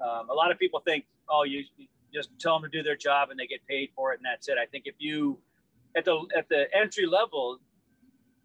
[0.02, 2.96] um, a lot of people think oh you, you just tell them to do their
[2.96, 5.38] job and they get paid for it and that's it i think if you
[5.96, 7.60] at the at the entry level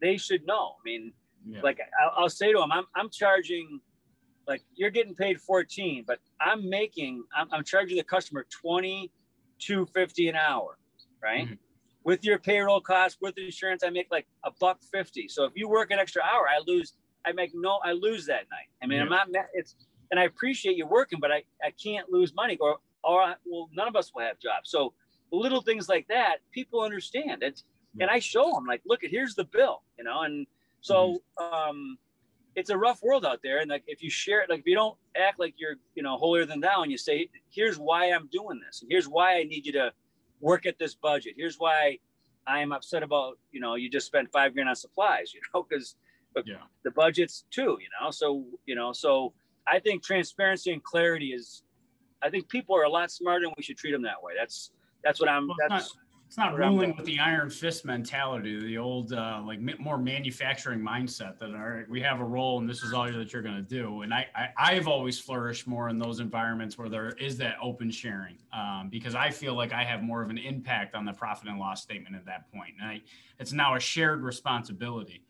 [0.00, 1.12] they should know i mean
[1.48, 1.60] Yeah.
[1.62, 3.80] like I'll, I'll say to them i'm, I'm charging
[4.46, 10.36] like you're getting paid 14 but i'm making i'm, I'm charging the customer 22.50 an
[10.36, 10.78] hour
[11.22, 11.58] right Mhm.
[12.04, 15.68] With your payroll costs with insurance i make like a buck 50 so if you
[15.68, 16.94] work an extra hour i lose
[17.26, 18.68] i make no i lose that night.
[18.82, 19.76] I mean i'm not it's
[20.10, 23.68] and i appreciate you working but i i can't lose money or or I- well
[23.72, 24.70] none of us will have jobs.
[24.70, 24.94] So
[25.32, 27.42] little things like that people understand.
[27.42, 27.64] It's
[28.00, 30.46] and i show them like look at here's the bill you know and
[30.80, 31.98] so um
[32.56, 33.60] it's a rough world out there.
[33.60, 36.16] And like, if you share it, like, if you don't act like you're, you know,
[36.16, 39.44] holier than thou, and you say, here's why I'm doing this, and here's why I
[39.44, 39.92] need you to
[40.40, 41.34] work at this budget.
[41.36, 41.98] Here's why
[42.46, 45.62] I am upset about, you know, you just spent five grand on supplies, you know,
[45.68, 45.96] because
[46.46, 46.56] Yeah.
[46.84, 49.32] the budget's two, you know, so, you know, so
[49.66, 51.64] I think transparency and clarity is,
[52.22, 54.32] I think people are a lot smarter and we should treat them that way.
[54.38, 54.70] That's,
[55.04, 55.96] that's what I'm, Well, that's,
[56.30, 61.40] It's not ruling with the iron fist mentality, the old uh, like more manufacturing mindset
[61.40, 63.62] that all right, we have a role and this is all that you're going to
[63.62, 64.02] do.
[64.02, 67.90] And I, I I've always flourished more in those environments where there is that open
[67.90, 71.48] sharing um, because I feel like I have more of an impact on the profit
[71.48, 72.74] and loss statement at that point.
[72.80, 73.02] And I,
[73.40, 75.24] it's now a shared responsibility.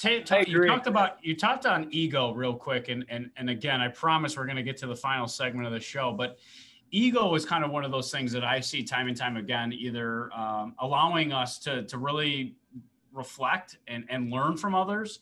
[0.00, 3.80] Ta- I you talked about you talked on ego real quick, and and and again,
[3.80, 6.38] I promise we're going to get to the final segment of the show, but
[6.90, 9.72] ego is kind of one of those things that I see time and time again,
[9.72, 12.54] either um, allowing us to to really
[13.12, 15.20] reflect and and learn from others,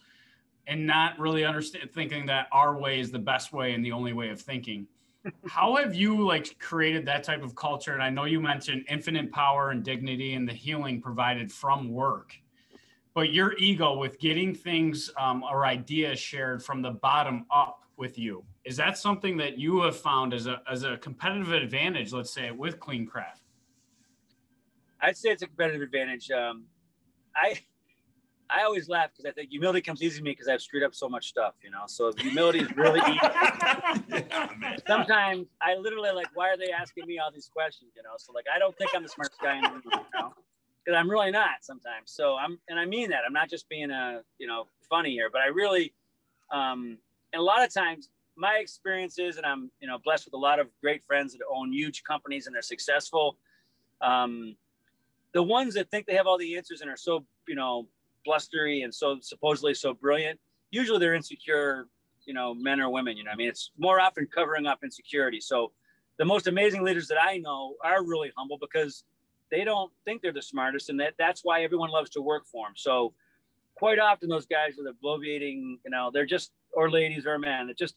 [0.67, 4.13] and not really understand thinking that our way is the best way and the only
[4.13, 4.87] way of thinking.
[5.47, 7.93] How have you like created that type of culture?
[7.93, 12.35] And I know you mentioned infinite power and dignity and the healing provided from work,
[13.15, 18.17] but your ego with getting things um, or ideas shared from the bottom up with
[18.17, 22.13] you is that something that you have found as a as a competitive advantage?
[22.13, 23.41] Let's say with Clean Craft.
[25.01, 26.31] I'd say it's a competitive advantage.
[26.31, 26.65] Um,
[27.35, 27.61] I
[28.51, 30.95] I always laugh because I think humility comes easy to me because I've screwed up
[30.95, 31.85] so much stuff, you know.
[31.87, 33.19] So humility is really easy.
[33.23, 38.17] yeah, Sometimes I literally like, why are they asking me all these questions, you know?
[38.19, 40.33] So like, I don't think I'm the smartest guy in the room, you know,
[40.85, 42.11] because I'm really not sometimes.
[42.11, 43.21] So I'm, and I mean that.
[43.27, 45.93] I'm not just being a, you know, funny here, but I really,
[46.51, 46.97] um,
[47.35, 48.09] and a lot of times
[48.39, 51.73] my experiences, and I'm, you know, blessed with a lot of great friends that own
[51.73, 53.37] huge companies and they're successful.
[54.01, 54.57] Um,
[55.35, 57.89] the ones that think they have all the answers and are so, you know,
[58.25, 60.39] blustery and so supposedly so brilliant,
[60.71, 61.89] usually they're insecure,
[62.25, 63.17] you know, men or women.
[63.17, 65.41] You know, I mean, it's more often covering up insecurity.
[65.41, 65.73] So
[66.19, 69.05] the most amazing leaders that I know are really humble because
[69.51, 72.67] they don't think they're the smartest, and that that's why everyone loves to work for
[72.67, 72.75] them.
[72.77, 73.15] So
[73.75, 77.71] quite often those guys are the bloviating, you know, they're just or ladies or men.
[77.71, 77.95] It just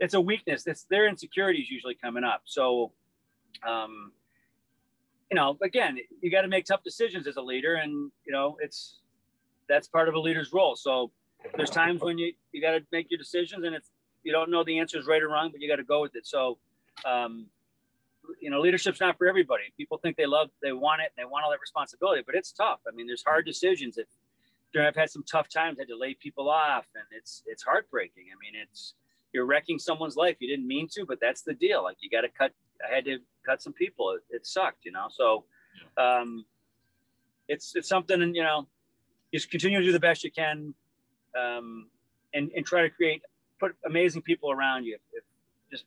[0.00, 0.66] it's a weakness.
[0.66, 2.42] It's their insecurities usually coming up.
[2.44, 2.92] So
[3.66, 4.12] um
[5.30, 8.56] you know, again, you got to make tough decisions as a leader, and you know,
[8.60, 8.98] it's
[9.68, 10.74] that's part of a leader's role.
[10.74, 11.12] So
[11.56, 13.84] there's times when you you got to make your decisions, and if
[14.24, 16.16] you don't know the answer is right or wrong, but you got to go with
[16.16, 16.26] it.
[16.26, 16.58] So,
[17.06, 17.46] um,
[18.40, 19.64] you know, leadership's not for everybody.
[19.76, 22.52] People think they love, they want it, and they want all that responsibility, but it's
[22.52, 22.80] tough.
[22.86, 23.96] I mean, there's hard decisions.
[23.96, 25.78] That I've had some tough times.
[25.78, 28.24] I had to lay people off, and it's it's heartbreaking.
[28.32, 28.94] I mean, it's
[29.32, 30.36] you're wrecking someone's life.
[30.40, 31.82] You didn't mean to, but that's the deal.
[31.82, 32.52] Like you got to cut.
[32.84, 34.12] I had to cut some people.
[34.12, 35.06] It, it sucked, you know.
[35.10, 35.44] So,
[35.96, 36.44] um,
[37.48, 38.66] it's it's something, and you know,
[39.32, 40.74] just continue to do the best you can
[41.38, 41.88] um,
[42.34, 43.22] and, and try to create
[43.58, 45.24] put amazing people around you if,
[45.70, 45.84] just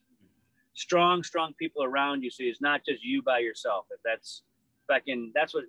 [0.73, 4.43] strong strong people around you so it's not just you by yourself if that's
[4.87, 5.63] if i can that's what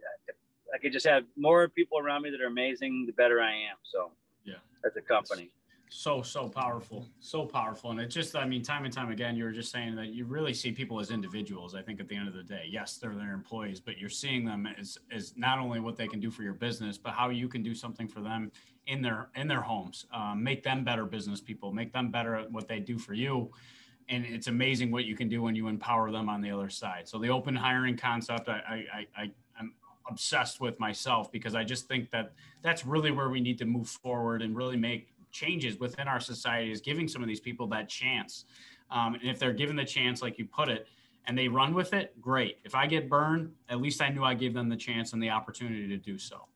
[0.74, 3.76] i could just have more people around me that are amazing the better i am
[3.82, 4.10] so
[4.44, 4.54] yeah
[4.84, 5.50] as a company
[5.96, 7.06] so so powerful.
[7.20, 7.92] So powerful.
[7.92, 10.24] And it just i mean time and time again you were just saying that you
[10.24, 12.64] really see people as individuals i think at the end of the day.
[12.68, 16.18] Yes they're their employees but you're seeing them as as not only what they can
[16.18, 18.50] do for your business but how you can do something for them
[18.88, 20.06] in their in their homes.
[20.12, 23.52] Um, make them better business people make them better at what they do for you.
[24.08, 27.08] And it's amazing what you can do when you empower them on the other side.
[27.08, 29.30] So the open hiring concept i i, I
[29.60, 29.72] i'm
[30.10, 32.32] obsessed with myself because i just think that
[32.62, 36.70] that's really where we need to move forward and really make changes within our society
[36.70, 38.46] is giving some of these people that chance.
[38.90, 40.86] Um, and if they're given the chance, like you put it,
[41.26, 42.58] and they run with it, great.
[42.64, 45.30] If I get burned, at least I knew I gave them the chance and the
[45.30, 46.46] opportunity to do so.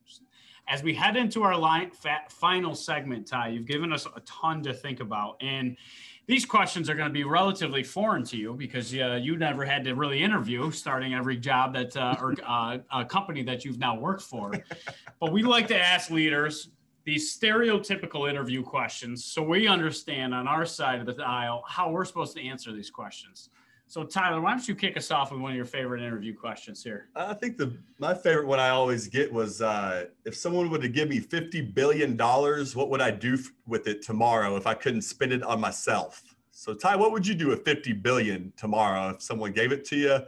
[0.71, 4.63] As we head into our line, fat, final segment, Ty, you've given us a ton
[4.65, 5.39] to think about.
[5.41, 5.79] And
[6.27, 9.83] these questions are going to be relatively foreign to you because uh, you never had
[9.85, 13.99] to really interview starting every job that uh, or uh, a company that you've now
[13.99, 14.53] worked for.
[15.21, 16.69] but we like to ask leaders
[17.09, 22.05] these stereotypical interview questions so we understand on our side of the aisle how we're
[22.05, 23.49] supposed to answer these questions.
[23.87, 26.85] So Tyler, why don't you kick us off with one of your favorite interview questions
[26.85, 27.09] here?
[27.17, 30.89] I think the my favorite one I always get was uh, if someone were to
[30.91, 35.01] give me fifty billion dollars, what would I do with it tomorrow if I couldn't
[35.01, 36.23] spend it on myself?
[36.51, 39.97] So Ty, what would you do with fifty billion tomorrow if someone gave it to
[39.97, 40.19] you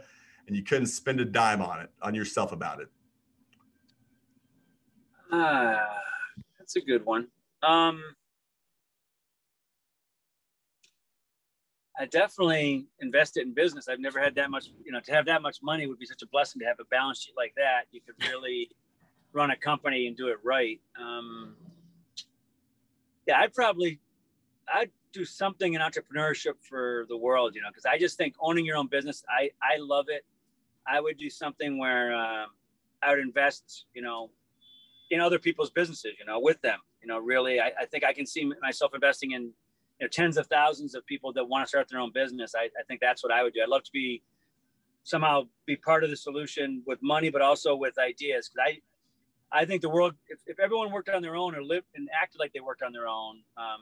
[0.47, 2.87] and you couldn't spend a dime on it on yourself about it?
[5.31, 5.75] Ah.
[5.75, 6.10] Uh
[6.71, 7.27] that's a good one.
[7.63, 8.01] Um,
[11.99, 13.87] I definitely invested in business.
[13.87, 16.21] I've never had that much, you know, to have that much money would be such
[16.21, 17.83] a blessing to have a balance sheet like that.
[17.91, 18.69] You could really
[19.33, 20.79] run a company and do it right.
[20.99, 21.55] Um,
[23.27, 23.99] yeah, I'd probably,
[24.73, 28.65] I'd do something in entrepreneurship for the world, you know, because I just think owning
[28.65, 30.25] your own business, I, I love it.
[30.87, 32.47] I would do something where um,
[33.03, 34.31] I would invest, you know,
[35.11, 36.79] in other people's businesses, you know, with them.
[37.01, 39.51] You know, really, I, I think I can see myself investing in you
[40.01, 42.53] know, tens of thousands of people that want to start their own business.
[42.55, 43.61] I, I think that's what I would do.
[43.61, 44.23] I'd love to be
[45.03, 48.49] somehow be part of the solution with money, but also with ideas.
[48.49, 48.73] Because
[49.51, 52.07] I, I think the world, if, if everyone worked on their own or lived and
[52.19, 53.81] acted like they worked on their own, um,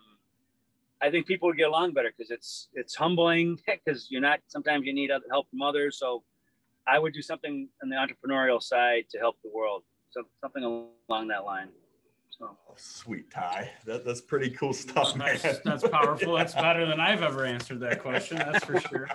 [1.01, 4.85] I think people would get along better because it's it's humbling because you're not sometimes
[4.85, 5.99] you need help from others.
[5.99, 6.23] So
[6.87, 11.27] I would do something on the entrepreneurial side to help the world so something along
[11.27, 11.69] that line.
[12.29, 12.57] So.
[12.69, 15.37] Oh, sweet Ty, that, that's pretty cool stuff, man.
[15.41, 16.35] That's, that's powerful.
[16.37, 18.37] That's better than I've ever answered that question.
[18.37, 19.09] That's for sure.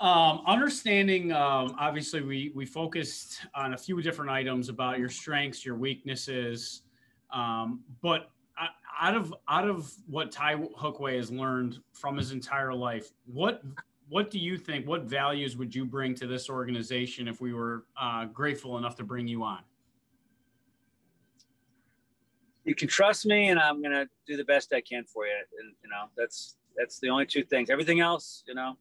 [0.00, 5.64] Um, understanding, um, obviously, we we focused on a few different items about your strengths,
[5.64, 6.82] your weaknesses,
[7.32, 8.30] um, but
[9.00, 13.62] out of out of what Ty Hookway has learned from his entire life, what
[14.08, 14.86] what do you think?
[14.86, 19.04] What values would you bring to this organization if we were uh, grateful enough to
[19.04, 19.60] bring you on?
[22.64, 25.34] You can trust me, and I'm gonna do the best I can for you.
[25.60, 27.70] And you know, that's that's the only two things.
[27.70, 28.76] Everything else, you know,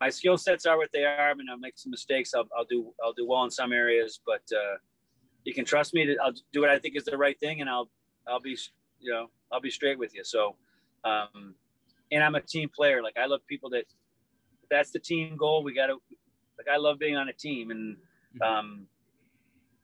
[0.00, 1.30] my skill sets are what they are.
[1.30, 2.34] I mean, I'll make some mistakes.
[2.34, 4.76] I'll, I'll do I'll do well in some areas, but uh,
[5.44, 7.68] you can trust me to I'll do what I think is the right thing, and
[7.68, 7.90] I'll
[8.26, 8.56] I'll be
[9.00, 10.24] you know I'll be straight with you.
[10.24, 10.56] So,
[11.04, 11.54] um,
[12.12, 13.02] and I'm a team player.
[13.02, 13.84] Like I love people that
[14.70, 15.62] that's the team goal.
[15.62, 15.96] We got to
[16.58, 18.42] like I love being on a team, and mm-hmm.
[18.42, 18.86] um,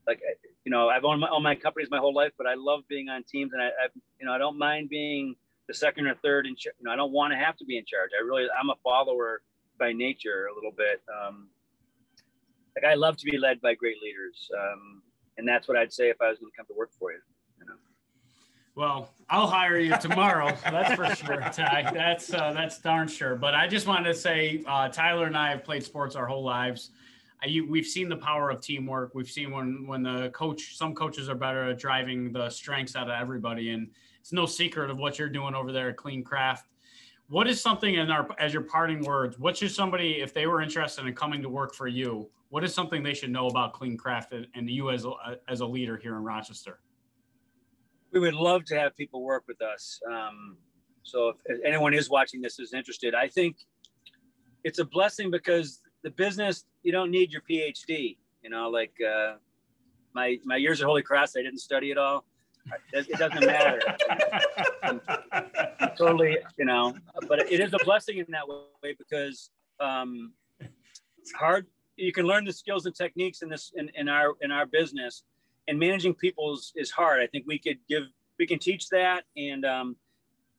[0.06, 0.20] like
[0.64, 3.08] you know I've owned my, owned my companies my whole life, but I love being
[3.08, 3.88] on teams, and I, I
[4.20, 5.34] you know I don't mind being
[5.68, 6.74] the second or third in charge.
[6.78, 8.10] You know I don't want to have to be in charge.
[8.18, 9.42] I really I'm a follower
[9.78, 11.02] by nature a little bit.
[11.12, 11.48] Um,
[12.76, 15.02] like I love to be led by great leaders, um,
[15.38, 17.18] and that's what I'd say if I was going to come to work for you.
[17.60, 17.74] You know.
[18.74, 20.56] Well, I'll hire you tomorrow.
[20.64, 21.90] that's for sure, Ty.
[21.94, 23.36] That's uh, that's darn sure.
[23.36, 26.42] But I just wanted to say, uh, Tyler and I have played sports our whole
[26.42, 26.90] lives.
[27.46, 29.14] You, we've seen the power of teamwork.
[29.14, 33.08] We've seen when when the coach, some coaches are better at driving the strengths out
[33.08, 36.68] of everybody, and it's no secret of what you're doing over there at Clean Craft.
[37.28, 40.60] What is something in our as your parting words what should somebody if they were
[40.60, 43.96] interested in coming to work for you what is something they should know about clean
[43.96, 45.12] craft and you as a,
[45.48, 46.80] as a leader here in rochester?
[48.12, 49.98] We would love to have people work with us.
[50.08, 50.58] Um,
[51.04, 53.56] so if anyone is watching this is interested i think
[54.64, 59.34] it's a blessing because the business you don't need your phd you know like uh,
[60.14, 62.24] my my years at holy cross i didn't study at all
[62.92, 63.80] it doesn't matter.
[65.96, 66.94] totally, you know,
[67.28, 69.50] but it is a blessing in that way because
[69.80, 70.32] um,
[71.18, 71.66] it's hard.
[71.96, 75.24] You can learn the skills and techniques in this in, in our in our business,
[75.68, 77.20] and managing people is, is hard.
[77.20, 78.04] I think we could give
[78.38, 79.96] we can teach that, and um,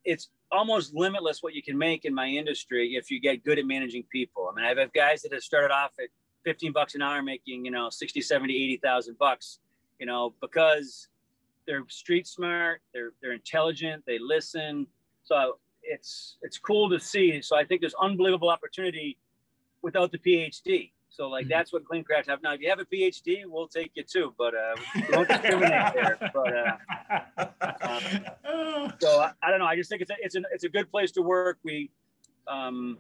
[0.04, 3.66] it's almost limitless what you can make in my industry if you get good at
[3.66, 4.50] managing people.
[4.52, 6.10] I mean, I've guys that have started off at
[6.44, 9.60] 15 bucks an hour making, you know, 60, 70, 80,000 bucks,
[10.00, 11.08] you know, because
[11.66, 14.88] they're street smart, they're they're intelligent, they listen.
[15.24, 17.42] So it's it's cool to see.
[17.42, 19.18] So I think there's unbelievable opportunity
[19.82, 20.92] without the PhD.
[21.16, 21.52] So like mm-hmm.
[21.52, 22.54] that's what Clean Craft have now.
[22.54, 24.76] If you have a PhD, we'll take you too, but uh,
[25.12, 26.18] don't discriminate there.
[26.34, 27.46] But uh,
[27.82, 29.66] um, so I, I, don't know.
[29.66, 31.60] I just think it's a, it's a it's a good place to work.
[31.64, 31.90] We
[32.48, 32.98] um,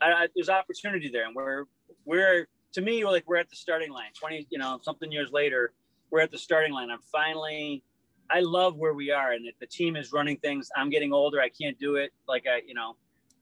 [0.00, 1.64] I, I, there's opportunity there, and we're
[2.04, 4.10] we're to me like we're at the starting line.
[4.18, 5.72] Twenty, you know, something years later,
[6.10, 6.90] we're at the starting line.
[6.90, 7.84] I'm finally
[8.30, 10.70] I love where we are and the team is running things.
[10.76, 11.40] I'm getting older.
[11.40, 12.12] I can't do it.
[12.26, 12.96] Like I, you know,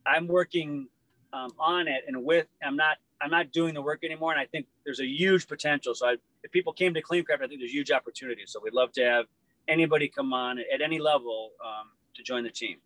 [0.07, 0.89] I'm working
[1.33, 4.33] um, on it and with, I'm not, I'm not doing the work anymore.
[4.33, 5.95] And I think there's a huge potential.
[5.95, 8.43] So I, if people came to Clean Craft, I think there's huge opportunity.
[8.47, 9.27] So we'd love to have
[9.69, 12.79] anybody come on at any level um, to join the team.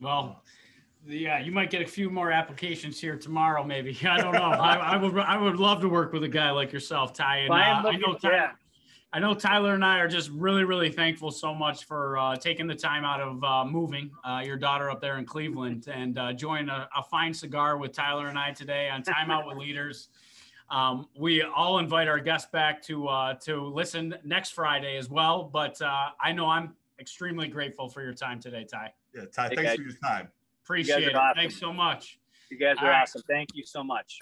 [0.00, 0.42] Well,
[1.06, 3.96] yeah, you might get a few more applications here tomorrow, maybe.
[4.08, 4.40] I don't know.
[4.40, 7.38] I, I, would, I would love to work with a guy like yourself, Ty.
[7.38, 8.50] And uh, I know Ty, yeah.
[9.12, 12.68] I know Tyler and I are just really, really thankful so much for uh, taking
[12.68, 16.32] the time out of uh, moving uh, your daughter up there in Cleveland and uh,
[16.32, 20.10] join a, a, fine cigar with Tyler and I today on Time Out with Leaders.
[20.70, 25.42] Um, we all invite our guests back to uh, to listen next Friday as well.
[25.42, 28.92] But uh, I know I'm extremely grateful for your time today, Ty.
[29.12, 29.76] Yeah, Ty, thanks guys.
[29.76, 30.28] for your time.
[30.64, 31.16] Appreciate you it.
[31.16, 31.36] Awesome.
[31.36, 32.20] Thanks so much.
[32.48, 33.22] You guys are all awesome.
[33.28, 33.38] Right.
[33.38, 34.20] Thank you so much.